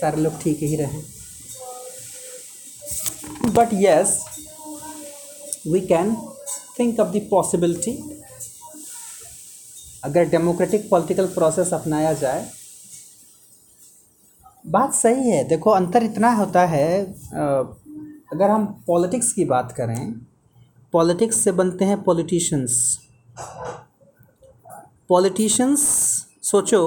सारे 0.00 0.22
लोग 0.22 0.40
ठीक 0.42 0.58
ही 0.62 0.76
रहें। 0.76 1.02
But 3.54 3.72
yes 3.74 4.18
we 5.66 5.80
can 5.86 6.14
think 6.78 7.00
of 7.00 7.08
the 7.08 7.26
possibility 7.30 7.92
अगर 10.04 10.24
डेमोक्रेटिक 10.30 10.88
पॉलिटिकल 10.90 11.26
प्रोसेस 11.34 11.72
अपनाया 11.74 12.12
जाए, 12.14 12.46
बात 14.64 14.94
सही 14.94 15.30
है। 15.30 15.42
देखो, 15.48 15.70
अंतर 15.70 16.02
इतना 16.02 16.30
होता 16.34 16.64
है 16.66 17.02
अगर 18.32 18.50
हम 18.50 18.64
पॉलिटिक्स 18.86 19.32
की 19.32 19.44
बात 19.44 19.72
करें 19.76 20.12
पॉलिटिक्स 20.92 21.36
से 21.44 21.52
बनते 21.52 21.84
हैं 21.84 22.02
पॉलिटिशियंस 22.02 22.98
पॉलिटिशियंस 25.08 25.80
सोचो 26.42 26.80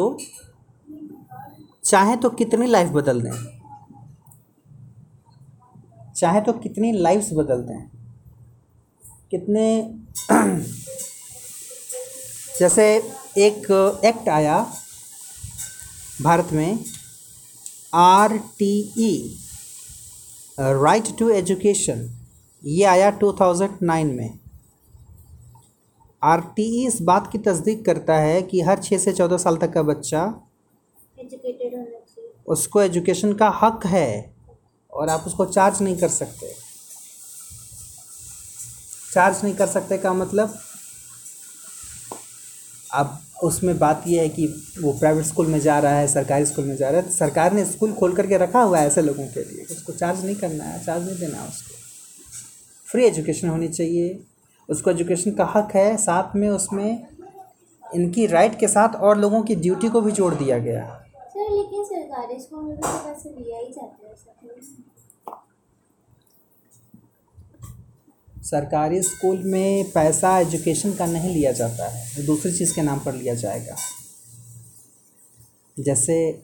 चाहे 1.90 2.16
तो 2.16 2.30
कितनी 2.30 2.68
लाइफ 2.68 2.90
बदल 2.90 3.22
दें। 3.22 3.60
चाहे 6.16 6.42
तो 6.42 6.54
कितनी 6.54 6.92
लाइफ्स 6.92 7.30
बदल 7.34 7.62
दें। 7.62 7.90
कितने 9.32 9.96
जैसे 12.60 12.86
एक 13.38 13.72
एक्ट 14.06 14.30
आया 14.30 14.74
भारत 16.22 16.50
में 16.54 16.80
R 17.94 18.38
T 18.38 18.94
E 18.98 19.38
right 20.60 21.18
to 21.20 21.30
education 21.30 22.10
ये 22.66 22.84
आया 22.84 23.20
2009 23.20 24.04
में। 24.04 24.40
आर 26.24 26.42
टी 26.42 26.64
ई 26.82 26.88
इस 26.88 27.02
बात 27.02 27.32
की 27.32 27.38
तस्दीक 27.38 27.86
करता 27.86 28.16
है 28.18 28.42
कि 28.42 28.62
हर 28.62 28.80
छः 28.84 28.98
से 28.98 29.14
चौदह 29.14 29.38
साल 29.38 29.58
तक 29.58 29.74
का 29.74 29.84
बच्चा 29.84 30.26
उसको 32.50 32.82
एजुकेशन 32.82 33.34
का 33.34 33.50
हक 33.62 33.86
है 33.86 34.34
और 34.94 35.10
आप 35.10 35.24
उसको 35.28 35.46
चार्ज 35.46 35.82
नहीं 35.82 35.98
कर 35.98 36.10
सकते। 36.10 36.54
चार्ज 39.14 39.44
नहीं 39.44 39.54
कर 39.56 39.68
सकते 39.68 39.98
का 39.98 40.14
मतलब 40.14 40.58
अब 42.94 43.20
उसमें 43.44 43.78
बात 43.80 44.04
यह 44.08 44.22
है 44.22 44.30
कि 44.30 44.46
वो 44.82 44.92
प्राइवेट 44.94 45.26
स्कूल 45.26 45.48
में 45.48 45.60
जा 45.60 45.78
रहा 45.80 45.94
है, 45.94 46.08
सरकारी 46.08 46.46
स्कूल 46.46 46.66
में 46.66 46.76
जा 46.78 46.90
रहा 46.90 47.02
है 47.02 47.08
तो 47.08 47.14
सरकार 47.14 47.54
ने 47.54 47.66
स्कूल 47.66 47.94
खोल 47.94 48.16
करके 48.16 48.38
रखा 48.38 48.62
हुआ 48.62 48.80
है 48.80 48.88
ऐसे 48.88 49.02
लोगों 49.02 49.28
के 49.28 49.44
लिए 49.44 49.66
उसको 49.72 49.94
चार्ज 49.94 50.26
नहीं 50.26 50.36
करना 50.36 50.64
है, 50.64 50.84
चार्ज 50.86 51.06
नहीं 51.06 51.18
देना 51.20 51.38
है 51.38 51.48
उसको। 51.48 51.76
फ्री 52.88 53.06
एजुकेशन 53.06 53.50
होनी 53.50 53.68
चाहिए। 53.68 54.20
उसको 54.70 54.92
एजुकेशन 54.92 55.32
का 55.32 55.46
हक 55.56 55.76
है, 55.76 55.98
साथ 55.98 56.36
में 56.36 56.50
उसमें 56.50 57.08
इनकी 57.84 58.26
राइट 58.28 58.60
के 58.60 58.68
साथ 58.68 58.96
और 58.96 59.18
लोगों 59.18 59.42
की 59.44 59.56
ड्यूटी 59.56 59.90
को 59.90 60.02
भी 60.02 60.12
जोड़ 60.12 60.34
दिया 60.36 60.58
गया। 60.58 61.09
सर 62.12 62.28
लेकिन 62.28 62.40
सरकारी 62.40 62.40
स्कूल 62.40 62.64
में 62.64 62.78
तो 62.78 62.88
पैसे 62.88 63.30
लिया 63.30 63.58
ही 63.58 63.66
जाते 63.66 64.08
हैं 64.08 64.16
सब 64.16 64.32
सरकारी 68.44 69.02
स्कूल 69.02 69.44
में 69.44 69.92
पैसा 69.92 70.40
एजुकेशन 70.40 70.94
का 70.94 71.06
नहीं 71.06 71.34
लिया 71.34 71.52
जाता 71.52 71.88
है 71.88 72.26
दूसरी 72.26 72.58
चीज़ 72.58 72.76
के 72.76 72.82
नाम 72.82 73.00
पर 73.00 73.14
लिया 73.14 73.34
जाएगा। 73.34 73.76
जैसे 75.80 76.44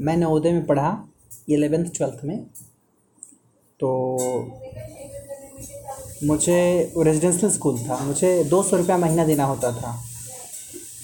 मैं 0.00 0.16
नवोदय 0.16 0.52
में 0.52 0.66
पढ़ा 0.66 1.08
एलेवेंथ 1.50 1.84
ट्वेल्थ 1.84 2.24
में 2.24 2.46
तो 3.80 4.16
मुझे 6.24 6.92
वो 6.96 7.02
रेजिडेंशियल 7.02 7.52
स्कूल 7.52 7.78
था, 7.78 7.96
मुझे 7.96 8.44
दो 8.44 8.62
सौ 8.62 8.76
रुपया 8.76 8.98
महीना 8.98 9.24
देना 9.24 9.44
होता 9.44 9.72
था। 9.72 10.04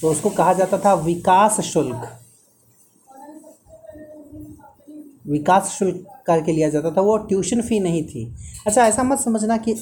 तो 0.00 0.10
उसको 0.10 0.30
कहा 0.30 0.52
जाता 0.52 0.78
था 0.78 0.94
विकास 0.94 1.60
शुल्क। 1.60 2.25
विकास 5.28 5.68
शुल्क 5.68 6.06
करके 6.26 6.52
लिया 6.52 6.68
जाता 6.70 6.90
था, 6.90 7.00
वो 7.00 7.16
ट्यूशन 7.16 7.62
फ़ी 7.62 7.80
नहीं 7.80 8.02
थी। 8.04 8.34
अच्छा 8.66 8.86
ऐसा 8.86 9.02
मत 9.02 9.18
समझना 9.18 9.56
कि 9.56 9.74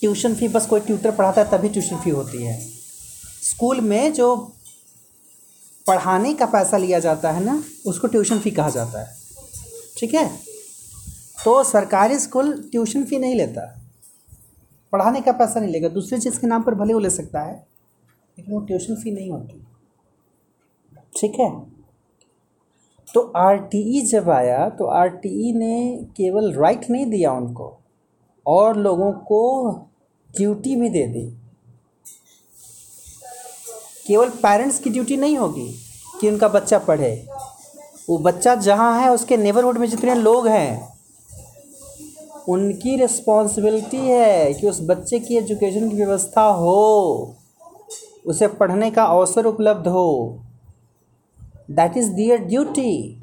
ट्यूशन 0.00 0.34
फ़ी 0.34 0.48
बस 0.48 0.66
कोई 0.66 0.80
ट्यूटर 0.80 1.10
पढ़ाता 1.10 1.42
है, 1.42 1.50
तभी 1.50 1.68
ट्यूशन 1.68 1.96
फ़ी 1.96 2.10
होती 2.10 2.42
है। 2.42 2.60
स्कूल 3.42 3.80
में 3.80 4.12
जो 4.12 4.36
पढ़ाने 5.86 6.34
का 6.34 6.46
पैसा 6.46 6.76
लिया 6.76 6.98
जाता 6.98 7.30
है 7.30 7.44
ना, 7.44 7.64
उसको 7.86 8.06
ट्यूशन 8.06 8.38
फ़ी 8.38 8.50
कहा 8.50 8.70
जाता 8.70 9.00
है। 9.00 9.16
ठीक 9.98 10.14
है? 10.14 10.28
तो 11.44 11.64
सरकारी 11.64 12.18
स्कूल 12.18 12.68
ट्यूशन 12.70 13.04
फ़ी 13.04 13.18
नहीं 13.18 13.34
लेता। 13.34 13.80
पढ़ाने 14.92 15.20
का 15.20 15.32
पैसा 15.32 15.60
नहीं 15.60 15.70
लेगा। 15.70 15.88
दूसरी 15.88 16.18
चीज़ 16.20 16.40
के 16.40 16.46
नाम 16.46 16.62
पर 16.62 16.74
भले 16.74 16.94
वो 16.94 17.00
ले 17.00 17.10
सकता 17.10 17.40
है, 17.40 17.66
लेकिन 18.38 18.54
वो 18.54 18.60
ट्यूशन 18.60 18.94
फ़ी 18.94 19.10
नहीं 19.10 19.30
होती। 19.30 19.66
ठीक 21.16 21.32
है? 21.40 21.73
तो 23.14 23.20
आरटीई 23.36 24.00
जब 24.02 24.28
आया 24.30 24.68
तो 24.68 24.86
आरटीई 24.92 25.52
ने 25.52 26.04
केवल 26.16 26.52
राइट 26.52 26.88
नहीं 26.90 27.06
दिया 27.06 27.32
उनको, 27.32 27.72
और 28.46 28.76
लोगों 28.76 29.10
को 29.12 29.70
ड्यूटी 30.34 30.76
भी 30.76 30.88
दे 30.88 31.06
दी। 31.06 31.26
केवल 34.06 34.28
पेरेंट्स 34.38 34.78
की 34.78 34.90
ड्यूटी 34.90 35.16
नहीं 35.16 35.36
होगी 35.36 35.68
कि 36.20 36.30
उनका 36.30 36.48
बच्चा 36.48 36.78
पढ़े। 36.78 37.14
वो 38.08 38.18
बच्चा 38.18 38.54
जहाँ 38.54 39.00
है, 39.00 39.10
उसके 39.10 39.36
नेबरहुड 39.36 39.78
में 39.78 39.86
जितने 39.88 40.14
लोग 40.14 40.48
हैं, 40.48 40.88
उनकी 42.48 42.96
रिस्पॉन्सिबिलिटी 42.96 43.96
है 43.98 44.52
कि 44.54 44.68
उस 44.68 44.80
बच्चे 44.82 45.18
की 45.20 45.36
एजुकेशन 45.36 45.88
की 45.90 45.96
व्यवस्था 45.96 46.42
हो, 46.42 47.36
उसे 48.26 48.48
पढ़ने 48.50 48.90
का 48.90 49.04
अवसर 49.04 49.46
उपलब्ध 49.46 49.88
हो। 49.88 50.40
दैट 51.68 51.96
इज़ 51.96 52.10
दियर 52.10 52.38
ड्यूटी 52.38 53.20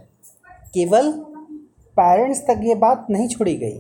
केवल 0.73 1.12
पेरेंट्स 1.97 2.41
तक 2.41 2.62
ये 2.63 2.75
बात 2.75 3.08
नहीं 3.10 3.27
छोड़ी 3.27 3.56
गई। 3.56 3.80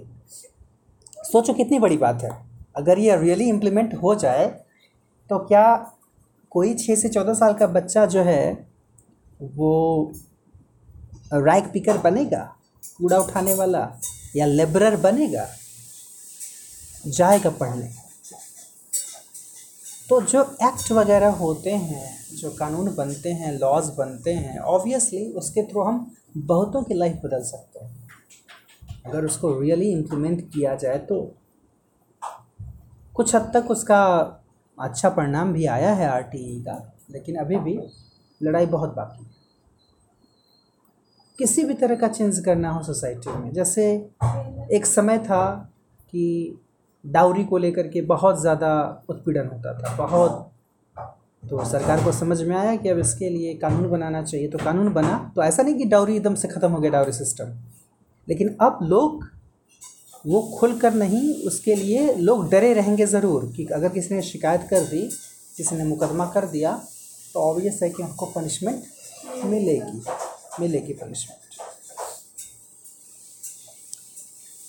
सोचो 1.23 1.53
कितनी 1.53 1.79
बड़ी 1.79 1.97
बात 1.97 2.23
है। 2.23 2.29
अगर 2.75 2.99
ये 2.99 3.15
रियली 3.17 3.49
इम्प्लीमेंट 3.49 3.93
हो 3.93 4.15
जाए 4.15 4.47
तो 5.29 5.37
क्या 5.39 5.63
कोई 6.51 6.73
छः 6.73 6.95
से 6.95 7.09
चौदह 7.09 7.33
साल 7.33 7.53
का 7.53 7.67
बच्चा 7.67 8.05
जो 8.05 8.21
है, 8.21 8.67
वो 9.41 10.11
रैक 11.33 11.71
पिकर 11.73 11.97
बनेगा? 11.97 12.43
कूड़ा 12.97 13.17
उठाने 13.17 13.53
वाला 13.53 13.87
या 14.35 14.45
लेबरर 14.45 14.95
बनेगा? 14.95 15.47
जाएगा 17.07 17.49
पढ़ने। 17.49 17.89
तो 20.11 20.19
जो 20.21 20.41
एक्ट 20.63 20.91
वगैरह 20.91 21.29
होते 21.31 21.71
हैं, 21.71 22.07
जो 22.35 22.49
कानून 22.51 22.87
बनते 22.95 23.31
हैं, 23.31 23.51
लॉज 23.59 23.89
बनते 23.97 24.31
हैं 24.33 24.57
ऑब्वियसली 24.59 25.23
उसके 25.33 25.63
थ्रू 25.63 25.81
हम 25.81 25.99
बहुतों 26.37 26.81
की 26.83 26.93
लाइफ 26.93 27.21
बदल 27.23 27.43
सकते 27.43 27.83
हैं। 27.85 28.07
अगर 29.05 29.25
उसको 29.25 29.51
रियली 29.59 29.89
इम्प्लीमेंट 29.91 30.41
किया 30.53 30.75
जाए 30.75 30.97
तो 30.97 31.19
कुछ 33.15 33.35
हद 33.35 33.51
तक 33.53 33.71
उसका 33.71 34.01
अच्छा 34.77 35.09
परिणाम 35.09 35.53
भी 35.53 35.65
आया 35.67 35.93
है 35.93 36.09
आर 36.09 36.29
का, 36.33 36.75
लेकिन 37.11 37.35
अभी 37.35 37.57
भी 37.57 37.79
लड़ाई 38.41 38.65
बहुत 38.65 38.95
बाकी 38.95 39.23
है। 39.23 39.31
किसी 41.39 41.63
भी 41.63 41.73
तरह 41.73 41.95
का 41.95 42.07
चेंज 42.09 42.39
करना 42.39 42.71
हो 42.71 42.83
सोसाइटी 42.83 43.37
में, 43.37 43.51
जैसे 43.53 43.85
एक 44.75 44.85
समय 44.85 45.17
था 45.19 45.43
कि 46.09 46.59
डाउरी 47.03 47.43
को 47.43 47.57
लेकर 47.57 47.87
के 47.87 48.01
बहुत 48.07 48.39
ज़्यादा 48.41 48.71
उत्पीड़न 49.09 49.47
होता 49.47 49.73
था, 49.73 49.95
बहुत। 49.97 50.47
तो 51.43 51.63
सरकार 51.65 52.03
को 52.03 52.11
समझ 52.13 52.41
में 52.41 52.55
आया 52.55 52.75
कि 52.75 52.89
अब 52.89 52.99
इसके 52.99 53.29
लिए 53.29 53.53
कानून 53.57 53.89
बनाना 53.89 54.21
चाहिए 54.23 54.47
तो 54.47 54.57
कानून 54.57 54.91
बना। 54.93 55.17
तो 55.35 55.43
ऐसा 55.43 55.63
नहीं 55.63 55.75
कि 55.75 55.85
डाउरी 55.87 56.15
एकदम 56.15 56.35
से 56.35 56.47
ख़त्म 56.47 56.71
हो 56.71 56.79
गया 56.79 56.91
डाउरी 56.91 57.11
सिस्टम। 57.13 57.53
लेकिन 58.27 58.55
अब 58.61 58.79
लोग 58.83 59.23
वो 60.25 60.41
खुल 60.51 60.77
कर 60.79 60.93
नहीं, 60.95 61.33
उसके 61.43 61.75
लिए 61.75 62.13
लोग 62.15 62.49
डरे 62.51 62.73
रहेंगे 62.73 63.05
ज़रूर 63.07 63.51
कि 63.55 63.65
अगर 63.67 63.89
किसी 63.89 64.15
ने 64.15 64.21
शिकायत 64.23 64.67
कर 64.69 64.81
दी, 64.83 65.01
किसी 65.55 65.75
ने 65.75 65.83
मुकदमा 65.85 66.25
कर 66.33 66.45
दिया 66.47 66.73
तो 67.33 67.39
ऑब्वियस 67.41 67.79
है 67.83 67.89
कि 67.89 68.03
उनको 68.03 68.25
पनिशमेंट 68.31 68.83
मिलेगी 69.45 70.01
मिलेगी 70.59 70.93
पनिशमेंट 70.93 71.50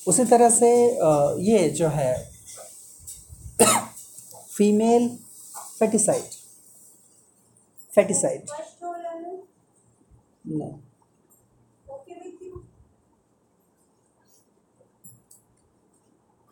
उसी 0.07 0.25
तरह 0.25 0.49
से 0.51 0.69
ये 1.43 1.69
जो 1.71 1.89
है 1.89 2.13
फीमेल 4.57 5.09
फेटिसाइड 5.79 6.41
फेटिसाइड 7.95 8.51
नहीं. 10.47 10.73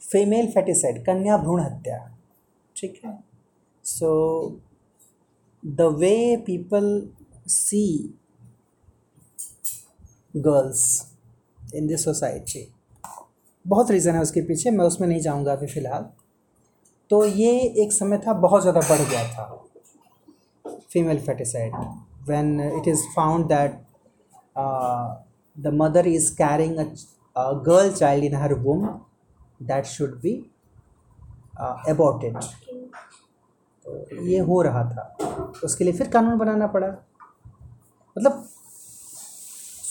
फीमेल 0.02 0.50
फेटिसाइड 0.52 1.04
कन्या 1.06 1.36
भ्रूण 1.38 1.60
हत्या. 1.62 1.98
ठीक 2.76 3.00
है? 3.04 3.18
So 3.84 4.08
the 5.62 5.80
way 5.98 6.36
people 6.46 6.86
see 7.48 7.86
girls 10.34 10.82
in 11.74 11.86
this 11.86 12.04
society 12.04 12.62
बहुत 13.64 13.90
रीज़न 13.90 14.14
है 14.14 14.20
उसके 14.22 14.40
पीछे, 14.42 14.70
मैं 14.70 14.84
उसमें 14.84 15.06
नहीं 15.08 15.20
जाऊँगा 15.20 15.52
अभी 15.52 15.66
फ़िलहाल। 15.66 16.08
तो 17.10 17.24
ये 17.26 17.50
एक 17.82 17.92
समय 17.92 18.18
था, 18.18 18.32
बहुत 18.32 18.62
ज़्यादा 18.62 18.80
बढ़ 18.88 19.08
गया 19.10 19.24
था 19.32 19.44
female 20.92 21.18
foeticide 21.26 21.74
when 22.28 22.60
it 22.60 22.88
is 22.88 23.02
found 23.16 23.46
that 23.48 23.72
the 25.56 25.72
mother 25.74 26.06
is 26.08 26.32
carrying 26.36 26.78
a 26.78 27.50
girl 27.66 27.92
child 27.92 28.24
in 28.24 28.34
her 28.34 28.54
womb 28.64 28.88
that 29.60 29.88
should 29.88 30.12
be 30.20 30.30
aborted 31.88 32.36
okay 32.36 32.74
तो 33.86 34.26
ये 34.26 34.38
हो 34.40 34.60
रहा 34.62 34.82
था। 34.90 35.02
उसके 35.64 35.84
लिए 35.84 35.92
फिर 35.92 36.08
कानून 36.10 36.38
बनाना 36.38 36.66
पड़ा। 36.66 36.88
मतलब 36.88 38.49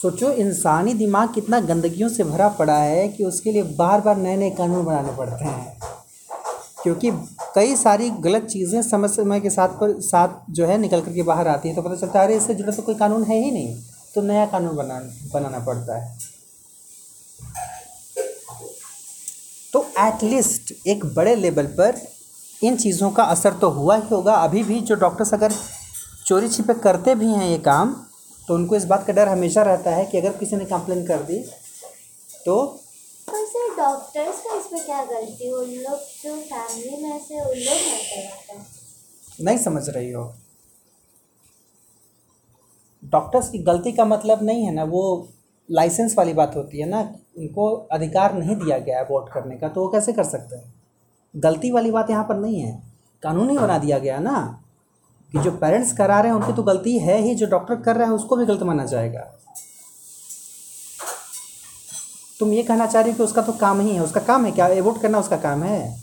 सोचो, 0.02 0.30
इंसानी 0.30 0.92
दिमाग 0.94 1.34
कितना 1.34 1.60
गंदगियों 1.60 2.08
से 2.08 2.24
भरा 2.24 2.48
पड़ा 2.48 2.76
है 2.76 3.08
कि 3.08 3.24
उसके 3.24 3.52
लिए 3.52 3.62
बार 3.62 4.00
बार 4.00 4.16
नए 4.16 4.36
नए 4.36 4.50
कानून 4.50 4.84
बनाने 4.84 5.16
पड़ते 5.16 5.44
हैं। 5.44 5.78
क्योंकि 6.82 7.10
कई 7.54 7.76
सारी 7.76 8.10
गलत 8.10 8.42
चीज़ें 8.42 8.82
समय 8.82 9.08
समय 9.08 9.40
के 9.40 9.50
साथ 9.50 9.68
पर, 9.68 10.00
साथ 10.00 10.28
जो 10.50 10.66
है 10.66 10.78
निकल 10.78 11.00
करके 11.00 11.22
बाहर 11.22 11.48
आती 11.48 11.68
हैं 11.68 11.76
तो 11.76 11.82
पता 11.82 11.94
चलता 11.94 12.18
है, 12.20 12.26
अरे, 12.26 12.36
इससे 12.36 12.54
जुड़ा 12.54 12.72
तो 12.72 12.82
कोई 12.82 12.94
कानून 12.94 13.24
है 13.24 13.44
ही 13.44 13.50
नहीं 13.50 13.76
तो 14.14 14.22
नया 14.22 14.46
कानून 14.46 14.76
बना, 14.76 15.00
बनाना 15.34 15.58
पड़ता 15.58 15.98
है। 15.98 16.18
तो 19.72 19.86
एटलीस्ट 19.98 20.86
एक 20.86 21.04
बड़े 21.06 21.34
लेवल 21.34 21.66
पर 21.66 22.02
इन 22.62 22.76
चीज़ों 22.76 23.10
का 23.10 23.24
असर 23.24 23.52
तो 23.52 23.70
हुआ 23.70 23.96
ही 23.96 24.08
होगा। 24.12 24.34
अभी 24.34 24.62
भी 24.62 24.80
जो 24.80 24.94
डॉक्टर्स 24.94 25.34
अगर 25.34 25.52
चोरी 26.26 26.48
छिपे 26.48 26.74
करते 26.74 27.14
भी 27.14 27.26
हैं 27.26 27.48
ये 27.48 27.58
काम 27.58 27.96
तो 28.50 28.54
उनको 28.54 28.76
इस 28.76 28.84
बात 28.84 29.06
का 29.06 29.12
डर 29.12 29.28
हमेशा 29.28 29.62
रहता 29.62 29.90
है 29.94 30.04
कि 30.04 30.18
अगर 30.18 30.32
किसी 30.38 30.56
ने 30.56 30.64
कंप्लेन 30.66 31.04
कर 31.06 31.22
दी 31.22 31.36
तो 32.44 32.54
सर 33.26 33.74
डॉक्टर्स 33.76 34.40
का 34.44 34.54
इसमें 34.54 34.84
क्या 34.86 35.04
गलती 35.04 35.50
उन 35.50 35.68
लोग 35.82 35.98
जो 36.22 36.34
फैमिली 36.48 36.96
में 37.02 37.18
से 37.18 37.40
उन 37.40 37.58
लोग 37.58 37.78
नहीं 39.40 39.58
समझ 39.58 39.88
रही 39.88 40.10
हो। 40.10 40.24
डॉक्टर्स 43.02 43.50
की 43.50 43.58
गलती 43.62 43.92
का 43.92 44.04
मतलब 44.04 44.42
नहीं 44.42 44.64
है 44.64 44.72
ना 44.74 44.84
वो 44.84 45.02
लाइसेंस 45.68 46.14
वाली 46.18 46.32
बात 46.32 46.56
होती 46.56 46.80
है 46.80 46.88
ना 46.88 47.00
उनको 47.38 47.68
अधिकार 47.92 48.34
नहीं 48.34 48.56
दिया 48.56 48.78
गया 48.78 48.98
है 48.98 49.04
वोट 49.10 49.32
करने 49.32 49.56
का 49.56 49.68
तो 49.68 49.82
वो 49.82 49.88
कैसे 49.88 50.12
कर 50.12 50.24
सकते 50.24 50.56
हैं? 50.56 50.72
गलती 51.34 51.70
वाली 51.70 51.90
बात 51.90 52.10
यहाँ 52.10 52.24
पर 52.24 52.36
नहीं 52.36 52.60
है। 52.60 52.74
कानूनी 53.22 53.58
बना 53.58 53.78
दिया 53.78 53.98
गया 53.98 54.18
ना। 54.18 54.36
कि 55.32 55.38
जो 55.38 55.50
पेरेंट्स 55.50 55.92
करा 55.92 56.20
रहे 56.20 56.32
हैं, 56.32 56.38
उनकी 56.38 56.52
तो 56.52 56.62
गलती 56.62 56.98
है 56.98 57.20
ही, 57.22 57.34
जो 57.34 57.46
डॉक्टर 57.46 57.76
कर 57.82 57.96
रहा 57.96 58.08
है, 58.08 58.14
उसको 58.14 58.36
भी 58.36 58.44
गलत 58.46 58.62
माना 58.62 58.84
जाएगा। 58.84 59.20
तुम 62.40 62.52
ये 62.52 62.62
कहना 62.62 62.86
चाह 62.86 63.02
रही 63.02 63.12
हो 63.12 63.16
कि 63.16 63.22
उसका 63.22 63.42
तो 63.42 63.52
काम 63.52 63.80
ही 63.80 63.94
है, 63.94 64.00
उसका 64.02 64.20
काम 64.20 64.44
है 64.44 64.52
क्या? 64.52 64.66
एवोट 64.66 65.00
करना 65.02 65.18
उसका 65.18 65.36
काम 65.36 65.62
है? 65.62 65.98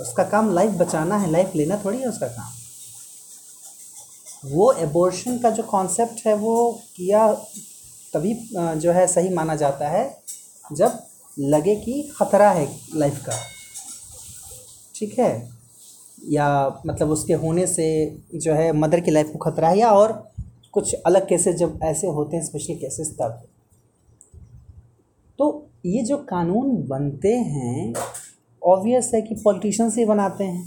उसका 0.00 0.24
काम 0.24 0.54
लाइफ 0.54 0.70
बचाना 0.70 1.16
है 1.16 1.30
लाइफ 1.30 1.52
लेना 1.56 1.76
थोड़ी 1.84 1.98
है 1.98 2.06
उसका 2.06 2.26
काम। 2.26 2.50
वो 4.44 4.72
एबोर्शन 4.72 5.38
का 5.38 5.50
जो 5.50 5.62
कॉन्सेप्ट 5.62 6.26
है, 6.26 6.34
वो 6.34 6.80
किया 6.96 7.32
तभी 8.14 8.34
जो 8.54 8.92
है 8.92 9.06
सही 9.06 9.28
माना 9.28 9.54
जाता 9.54 9.88
है, 9.88 10.22
जब 10.72 10.98
लगे 11.38 11.74
कि 11.76 12.02
ख़तरा 12.16 12.50
है 12.50 12.68
लाइफ 12.94 13.22
का। 13.26 13.32
ठीक 14.94 15.18
है? 15.18 15.59
या 16.28 16.48
मतलब 16.86 17.10
उसके 17.10 17.34
होने 17.34 17.66
से 17.66 17.86
जो 18.34 18.54
है 18.54 18.72
मदर 18.72 19.00
की 19.00 19.10
लाइफ 19.10 19.30
को 19.32 19.38
खतरा 19.40 19.68
है 19.68 19.78
या 19.78 19.90
और 19.90 20.12
कुछ 20.72 20.94
अलग 21.06 21.28
केसेस 21.28 21.54
जब 21.56 21.78
ऐसे 21.84 22.06
होते 22.06 22.36
हैं 22.36 22.44
स्पेशल 22.44 22.74
केसेस 22.74 23.10
तब। 23.20 23.42
तो 25.38 25.68
ये 25.86 26.02
जो 26.02 26.16
कानून 26.16 26.76
बनते 26.88 27.34
हैं 27.34 27.92
ऑब्वियस 28.62 29.10
है 29.14 29.22
कि 29.22 29.34
पॉलिटिशियंस 29.34 29.96
ही 29.96 30.04
बनाते 30.04 30.44
हैं। 30.44 30.64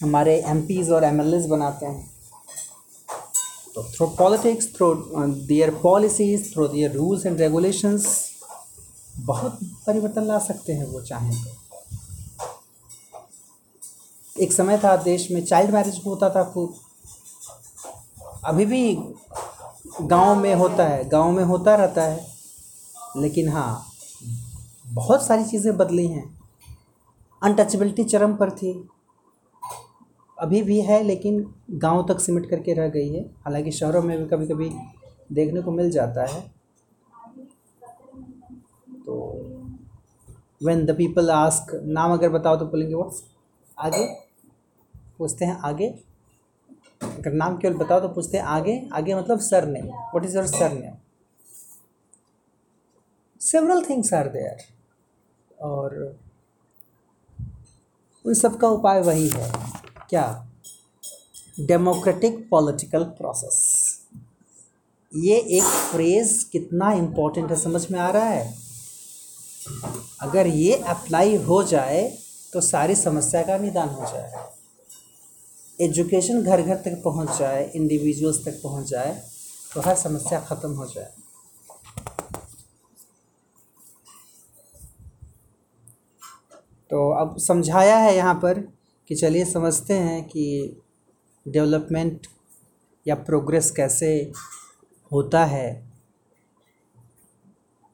हमारे 0.00 0.36
एम 0.46 0.60
और 0.94 1.04
एमएलएस 1.04 1.46
बनाते 1.46 1.86
हैं। 1.86 2.10
तो 3.74 3.82
through 3.84 4.06
politics 4.08 4.74
through 4.76 4.94
their 5.46 5.70
policies 5.82 6.52
through 6.52 6.66
their 6.68 6.92
rules 6.92 7.26
and 7.26 7.40
regulations 7.40 8.06
बहुत 9.16 9.58
परिवर्तन 9.86 10.24
ला 10.24 10.38
सकते 10.38 10.72
हैं 10.72 10.86
वो 10.86 11.00
चाहें 11.00 11.32
तो। 11.34 11.61
एक 14.36 14.52
समय 14.52 14.78
था 14.78 14.96
देश 14.96 15.30
में 15.30 15.44
चाइल्ड 15.44 15.70
मैरिज 15.70 16.00
होता 16.06 16.28
था 16.30 16.44
खूब। 16.44 16.74
अभी 18.44 18.64
भी 18.66 18.96
गाँव 20.02 20.34
में 20.34 20.54
होता 20.54 20.84
है, 20.84 21.08
गाँव 21.08 21.30
में 21.30 21.42
होता 21.44 21.74
रहता 21.74 22.02
है, 22.02 22.26
लेकिन 23.16 23.48
हाँ 23.48 23.84
बहुत 24.86 25.26
सारी 25.26 25.44
चीज़ें 25.44 25.76
बदली 25.76 26.06
हैं। 26.06 26.24
अनटचेबिलिटी 27.42 28.04
चरम 28.04 28.34
पर 28.36 28.50
थी। 28.50 28.72
अभी 30.38 30.62
भी 30.62 30.80
है, 30.80 31.02
लेकिन 31.02 31.44
गाँव 31.70 32.04
तक 32.08 32.20
सिमट 32.20 32.48
करके 32.50 32.74
रह 32.74 32.88
गई 32.88 33.08
है। 33.08 33.22
हालाँकि 33.44 33.70
शहरों 33.70 34.02
में 34.02 34.18
भी 34.18 34.24
कभी 34.26 34.46
कभी 34.46 34.70
देखने 35.32 35.62
को 35.62 35.70
मिल 35.70 35.90
जाता 35.90 36.24
है। 36.26 36.40
तो 39.06 39.20
वेन 40.64 40.84
द 40.86 40.96
पीपल 40.96 41.30
आस्क 41.30 41.80
नाम 41.84 42.12
अगर 42.12 42.28
बताओ 42.28 42.56
तो 42.56 42.66
बोलेंगे 42.66 42.94
व्हाट्स 42.94 43.22
आगे? 43.78 44.21
पूछते 45.22 45.44
हैं 45.44 45.58
आगे। 45.64 45.88
अगर 47.00 47.32
नाम 47.32 47.56
केवल 47.58 47.74
बताओ 47.76 48.00
तो 48.00 48.08
पूछते 48.08 48.36
हैं 48.36 48.44
आगे। 48.46 48.74
आगे 48.92 49.14
मतलब 49.14 49.40
surname. 49.68 49.86
What 49.86 50.24
is 50.24 50.36
your 50.36 50.46
surname 50.72 50.94
several 53.40 53.84
things 53.84 54.12
are 54.14 54.28
there 54.28 54.62
और 55.64 55.94
उन 58.24 58.34
सब 58.34 58.56
का 58.56 58.68
उपाय 58.68 59.00
वही 59.02 59.28
है। 59.28 59.50
क्या? 60.10 60.24
डेमोक्रेटिक 61.60 62.48
पॉलिटिकल 62.50 63.04
प्रोसेस 63.16 63.60
ये 65.12 65.36
एक 65.36 65.62
फ्रेज 65.62 66.42
कितना 66.52 66.92
इम्पोर्टेंट 66.92 67.50
है, 67.50 67.56
समझ 67.56 67.90
में 67.90 67.98
आ 68.00 68.10
रहा 68.10 68.24
है? 68.24 68.54
अगर 70.20 70.46
ये 70.46 70.76
अप्लाई 70.88 71.36
हो 71.44 71.62
जाए 71.64 72.02
तो 72.52 72.60
सारी 72.60 72.94
समस्या 72.94 73.42
का 73.42 73.58
निदान 73.58 73.88
हो 73.88 74.04
जाए। 74.04 74.32
एजुकेशन 75.82 76.42
घर 76.42 76.62
घर 76.62 76.76
तक 76.76 77.00
पहुँच 77.04 77.38
जाए 77.38 77.70
इंडिविजुअल्स 77.76 78.44
तक 78.44 78.60
पहुँच 78.62 78.88
जाए 78.88 79.20
तो 79.74 79.80
हर 79.80 79.94
समस्या 79.96 80.40
ख़त्म 80.40 80.70
हो 80.70 80.86
जाए। 80.86 81.10
तो 86.90 87.10
अब 87.12 87.36
समझाया 87.38 87.96
है 87.96 88.14
यहाँ 88.16 88.34
पर 88.34 88.60
कि 89.08 89.14
चलिए 89.14 89.44
समझते 89.44 89.94
हैं 89.94 90.22
कि 90.24 90.44
डेवलपमेंट 91.46 92.26
या 93.06 93.14
प्रोग्रेस 93.14 93.70
कैसे 93.70 94.10
होता 95.10 95.44
है। 95.44 95.70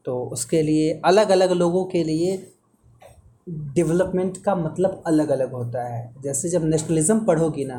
तो 0.07 0.23
उसके 0.33 0.63
लिए 0.63 0.93
अलग 1.05 1.31
अलग 1.31 1.53
लोगों 1.53 1.85
के 1.85 2.03
लिए 2.05 2.37
डेवलपमेंट 3.75 4.37
का 4.45 4.55
मतलब 4.55 5.03
अलग 5.07 5.29
अलग 5.31 5.53
होता 5.53 5.85
है। 5.85 6.03
जैसे 6.23 6.49
जब 6.49 6.65
नेशनलिज्म 6.65 7.19
पढ़ोगी 7.25 7.65
ना 7.65 7.79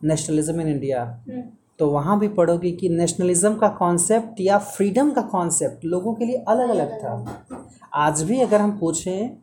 नेशनलिज्म 0.00 0.60
इन 0.60 0.68
इंडिया 0.68 1.04
तो 1.78 1.88
वहाँ 1.90 2.18
भी 2.18 2.28
पढ़ोगी 2.30 2.70
कि 2.72 2.88
नेशनलिज्म 2.88 3.54
का 3.56 3.68
कॉन्सेप्ट 3.78 4.40
या 4.40 4.58
फ्रीडम 4.58 5.10
का 5.10 5.22
कॉन्सेप्ट 5.32 5.84
लोगों 5.84 6.14
के 6.14 6.24
लिए 6.24 6.44
अलग 6.48 6.70
अलग 6.70 6.92
था। 7.02 7.12
आज 7.96 8.22
भी 8.22 8.40
अगर 8.40 8.60
हम 8.60 8.78
पूछें 8.78 9.36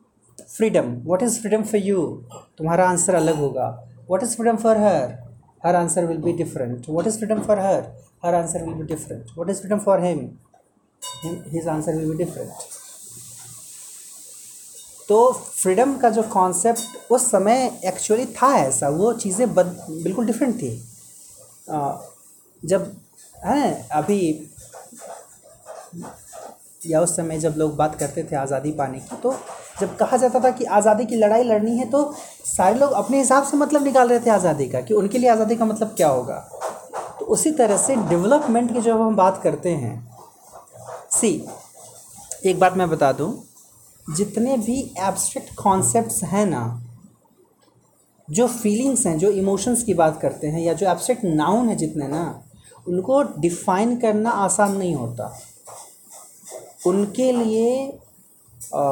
freedom 0.47 0.93
what 1.05 1.23
is 1.23 1.39
freedom 1.41 1.63
for 1.63 1.81
you 1.81 2.05
तुम्हारा 2.57 2.89
आंसर 2.89 3.15
अलग 3.15 3.35
होगा। 3.37 3.67
What 4.09 4.23
is 4.23 4.35
freedom 4.35 4.57
for 4.57 4.77
her 4.77 5.17
her 5.63 5.75
answer 5.75 6.05
will 6.05 6.17
be 6.21 6.33
different 6.33 6.89
what 6.89 7.07
is 7.07 7.17
freedom 7.17 7.41
for 7.43 7.59
her 7.59 7.83
her 8.25 8.35
answer 8.35 8.63
will 8.63 8.73
be 8.73 8.83
different 8.85 9.23
what 9.37 9.49
is 9.49 9.61
freedom 9.61 9.79
for 9.85 10.03
him 10.03 10.29
his 11.53 11.67
answer 11.67 11.95
will 11.95 12.11
be 12.11 12.17
different 12.17 12.49
तो 15.09 15.31
freedom 15.33 15.95
का 15.97 16.09
जो 16.09 16.21
concept 16.23 17.11
उस 17.11 17.29
समय 17.31 17.79
actually 17.85 18.25
था 18.33 18.55
ऐसा। 18.57 18.89
वो 18.91 19.11
चीज़ें 19.15 19.53
बद, 19.53 19.65
बिल्कुल 20.03 20.25
डिफरेंट 20.25 20.55
थी। 20.55 20.69
जब, 22.61 22.91
हैं, 23.35 23.87
अभी, 23.89 24.51
या 26.81 27.01
उस 27.01 27.15
समय 27.15 27.37
जब 27.39 27.53
लोग 27.57 27.75
बात 27.75 27.95
करते 27.95 28.23
थे 28.23 28.35
आज़ादी 28.35 28.71
पाने 28.73 28.99
की 28.99 29.15
तो 29.15 29.35
जब 29.79 29.95
कहा 29.97 30.17
जाता 30.17 30.39
था 30.39 30.49
कि 30.51 30.65
आज़ादी 30.65 31.05
की 31.05 31.15
लड़ाई 31.15 31.43
लड़नी 31.43 31.77
है 31.77 31.89
तो 31.89 32.01
सारे 32.45 32.75
लोग 32.75 32.91
अपने 32.93 33.17
हिसाब 33.17 33.43
से 33.43 33.57
मतलब 33.57 33.83
निकाल 33.83 34.09
रहे 34.09 34.19
थे 34.19 34.29
आज़ादी 34.29 34.67
का, 34.67 34.81
कि 34.81 34.93
उनके 34.93 35.17
लिए 35.17 35.29
आज़ादी 35.29 35.55
का 35.55 35.65
मतलब 35.65 35.93
क्या 35.97 36.07
होगा। 36.09 36.37
तो 37.19 37.25
उसी 37.27 37.51
तरह 37.53 37.77
से 37.77 37.95
डेवलपमेंट 38.09 38.73
की 38.73 38.81
जब 38.81 39.01
हम 39.01 39.15
बात 39.15 39.41
करते 39.43 39.69
हैं 39.71 39.95
सी 41.11 41.29
एक 42.45 42.59
बात 42.59 42.77
मैं 42.77 42.89
बता 42.89 43.11
दूँ 43.11 43.31
जितने 44.07 44.57
भी 44.57 44.79
एब्स्ट्रैक्ट 44.99 45.53
कॉन्सेप्ट्स 45.55 46.23
हैं 46.23 46.45
ना 46.45 46.63
जो 48.27 48.47
फीलिंग्स 48.47 49.05
हैं 49.07 49.17
जो 49.19 49.29
इमोशंस 49.31 49.83
की 49.83 49.93
बात 49.93 50.19
करते 50.21 50.47
हैं 50.47 50.61
या 50.61 50.73
जो 50.73 50.89
एब्स्ट्रैक्ट 50.91 51.23
नाउन 51.25 51.69
है 51.69 51.75
जितने 51.75 52.07
ना 52.07 52.23
उनको 52.87 53.21
डिफाइन 53.39 53.95
करना 53.99 54.29
आसान 54.29 54.75
नहीं 54.77 54.95
होता। 54.95 55.31
उनके 56.87 57.31
लिए 57.31 57.87
आ, 58.75 58.83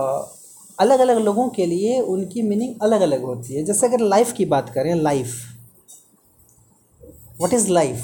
अलग 0.79 0.99
अलग 0.99 1.17
लोगों 1.17 1.47
के 1.49 1.65
लिए 1.65 1.99
उनकी 2.01 2.41
मीनिंग 2.41 2.81
अलग 2.81 3.01
अलग 3.01 3.23
होती 3.23 3.53
है। 3.53 3.63
जैसे 3.65 3.87
अगर 3.87 3.99
लाइफ 3.99 4.31
की 4.33 4.45
बात 4.45 4.69
करें 4.69 4.93
life 4.95 5.35
what 7.41 7.53
is 7.53 7.69
life 7.69 8.03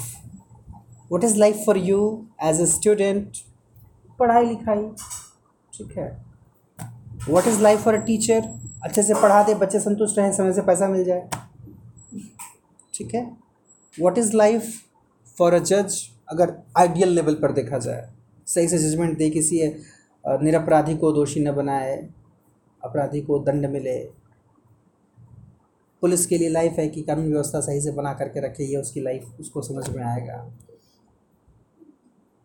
what 1.12 1.24
is 1.24 1.36
life 1.38 1.62
for 1.66 1.78
you 1.78 2.00
as 2.42 2.60
a 2.60 2.66
student 2.66 3.36
पढ़ाई 4.18 4.46
लिखाई 4.46 4.82
ठीक 5.72 5.96
है। 5.98 6.29
What 7.28 7.46
is 7.46 7.60
life 7.62 7.82
for 7.84 7.94
a 7.94 8.04
teacher 8.04 8.48
अच्छे 8.84 9.02
से 9.02 9.14
पढ़ा 9.14 9.42
दे, 9.42 9.54
बच्चे 9.54 9.80
संतुष्ट 9.80 10.18
रहें, 10.18 10.32
समय 10.32 10.52
से 10.52 10.62
पैसा 10.62 10.88
मिल 10.88 11.04
जाए। 11.04 11.28
ठीक 12.94 13.14
है? 13.14 13.24
What 13.94 14.18
is 14.18 14.34
life 14.36 14.70
for 15.36 15.54
a 15.54 15.58
जज 15.60 15.98
अगर 16.28 16.52
आइडियल 16.78 17.08
लेवल 17.08 17.34
पर 17.34 17.52
देखा 17.52 17.78
जाए, 17.78 18.08
सही 18.46 18.68
से 18.68 18.78
जजमेंट 18.78 19.16
दे 19.18 19.28
किसी 19.30 19.60
निरपराधी 20.24 20.96
को 20.96 21.12
दोषी 21.12 21.40
न 21.40 21.52
बनाए, 21.52 21.96
अपराधी 22.82 23.20
को 23.20 23.38
दंड 23.38 23.66
मिले। 23.66 23.98
पुलिस 26.02 26.26
के 26.26 26.38
लिए 26.38 26.48
लाइफ 26.48 26.78
है 26.78 26.88
कि 26.88 27.02
कानून 27.02 27.26
व्यवस्था 27.26 27.60
सही 27.60 27.80
से 27.80 27.92
बना 27.92 28.12
करके 28.14 28.40
रखे, 28.40 28.64
ये 28.64 28.76
उसकी 28.76 29.00
लाइफ 29.00 29.40
उसको 29.40 29.62
समझ 29.62 29.88
में 29.88 30.02
आएगा। 30.04 30.50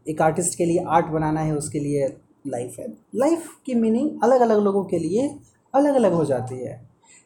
एक 0.05 0.21
आर्टिस्ट 0.21 0.57
के 0.57 0.65
लिए 0.65 0.83
आर्ट 0.87 1.05
बनाना 1.07 1.41
है, 1.41 1.55
उसके 1.55 1.79
लिए 1.79 2.07
लाइफ 2.47 2.75
है। 2.79 2.87
लाइफ 3.15 3.47
की 3.65 3.73
मीनिंग 3.73 4.23
अलग 4.23 4.41
अलग 4.41 4.59
लोगों 4.59 4.83
के 4.85 4.99
लिए 4.99 5.27
अलग 5.73 5.95
अलग 5.95 6.13
हो 6.13 6.25
जाती 6.25 6.59
है। 6.59 6.79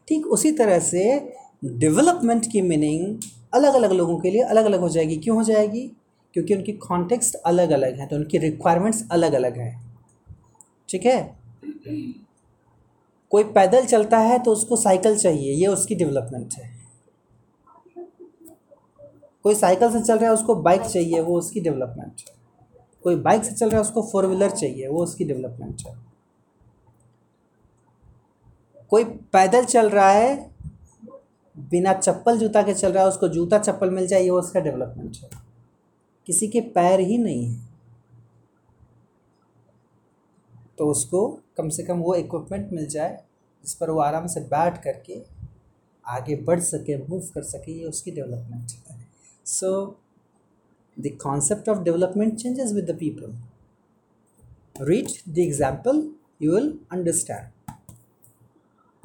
ठीक 0.08 0.26
उसी 0.28 0.52
तरह 0.52 0.80
से 0.80 1.04
डेवलपमेंट 1.66 2.52
की 2.52 2.62
मीनिंग 2.62 3.22
अलग 3.54 3.74
अलग 3.74 3.92
लोगों 3.92 4.18
के 4.20 4.32
लिए 4.32 4.42
अलग 4.42 4.66
अलग 4.66 4.80
हो 4.80 4.90
जाएगी। 4.90 5.18
क्यों 5.18 5.38
हो 5.38 5.44
जाएगी? 5.44 5.92
क्योंकि 6.34 6.56
उनकी 6.56 6.72
कॉन्टेक्स्ट 6.72 7.36
अलग 7.36 7.72
अलग 7.72 8.00
हैं 8.00 8.08
तो 8.08 8.16
उनकी 8.16 8.38
रिक्वायरमेंट्स 8.38 9.04
अलग 9.12 9.34
अलग 9.34 9.58
हैं। 9.58 10.00
ठीक 10.90 11.06
है? 11.06 11.22
कोई 13.32 13.44
पैदल 13.44 13.86
चलता 13.86 14.18
है 14.18 14.40
तो 14.40 14.52
उसको 14.52 14.76
साइकिल 14.76 15.18
चाहिए, 15.18 15.54
ये 15.54 15.68
उसकी 15.68 15.96
डेवलपमेंट 15.96 16.54
है। 16.54 16.78
कोई 19.44 19.56
साइकिल 19.56 19.92
से 19.92 20.02
चल 20.02 20.18
रहा 20.18 20.26
है, 20.26 20.34
उसको 20.34 20.56
बाइक 20.56 20.82
चाहिए, 20.82 21.20
वो 21.20 21.38
उसकी 21.38 21.60
डेवलपमेंट 21.60 22.22
है। 22.22 22.39
कोई 23.04 23.16
बाइक 23.16 23.44
से 23.44 23.52
चल 23.52 23.70
रहा 23.70 23.76
है, 23.76 23.82
उसको 23.82 24.02
फोर 24.02 24.26
व्हीलर 24.26 24.50
चाहिए, 24.50 24.88
वो 24.88 25.04
उसकी 25.04 25.26
डेवलपमेंट 25.26 25.82
है। 25.88 26.00
कोई 28.90 29.04
पैदल 29.04 29.66
चल 29.66 29.90
रहा 29.90 30.10
है, 30.10 30.52
बिना 31.60 31.94
चप्पल 31.94 32.40
जूता 32.40 32.64
के 32.64 32.74
चल 32.74 32.92
रहा 32.92 33.04
है, 33.04 33.10
उसको 33.10 33.28
जूता 33.28 33.60
चप्पल 33.60 33.90
मिल 33.90 34.08
जाए, 34.08 34.22
ये 34.22 34.30
उसका 34.30 34.60
डेवलपमेंट 34.60 35.18
है। 35.24 35.30
किसी 36.26 36.48
के 36.48 36.62
पैर 36.62 37.00
ही 37.00 37.18
नहीं 37.18 37.46
है। 37.46 37.70
तो 40.78 40.88
उसको 40.88 41.40
कम 41.58 41.70
से 41.70 41.84
कम 41.84 41.98
वो 41.98 42.16
इक्विपमेंट 42.16 42.72
मिल 42.72 42.88
जाए, 42.88 43.24
जिस 43.64 43.76
पर 43.76 43.90
वो 43.90 44.00
आराम 44.00 44.28
से 44.28 44.40
बैठ 44.40 44.84
करके 44.84 45.26
आगे 46.08 46.36
बढ़ 46.36 46.60
सके 46.60 46.98
मूव 46.98 47.22
कर 47.22 47.44
सके, 47.44 47.72
ये 47.72 47.86
उसकी 47.86 48.12
डेवलपमेंट 48.12 48.72
है। 48.92 49.08
सो 49.46 49.99
the 50.98 51.12
concept 51.12 51.68
of 51.68 51.84
development 51.84 52.40
changes 52.40 52.74
with 52.74 52.88
the 52.88 52.94
people. 52.94 53.34
Read 54.80 55.12
the 55.28 55.44
example, 55.44 56.14
you 56.40 56.50
will 56.50 56.80
understand. 56.90 57.50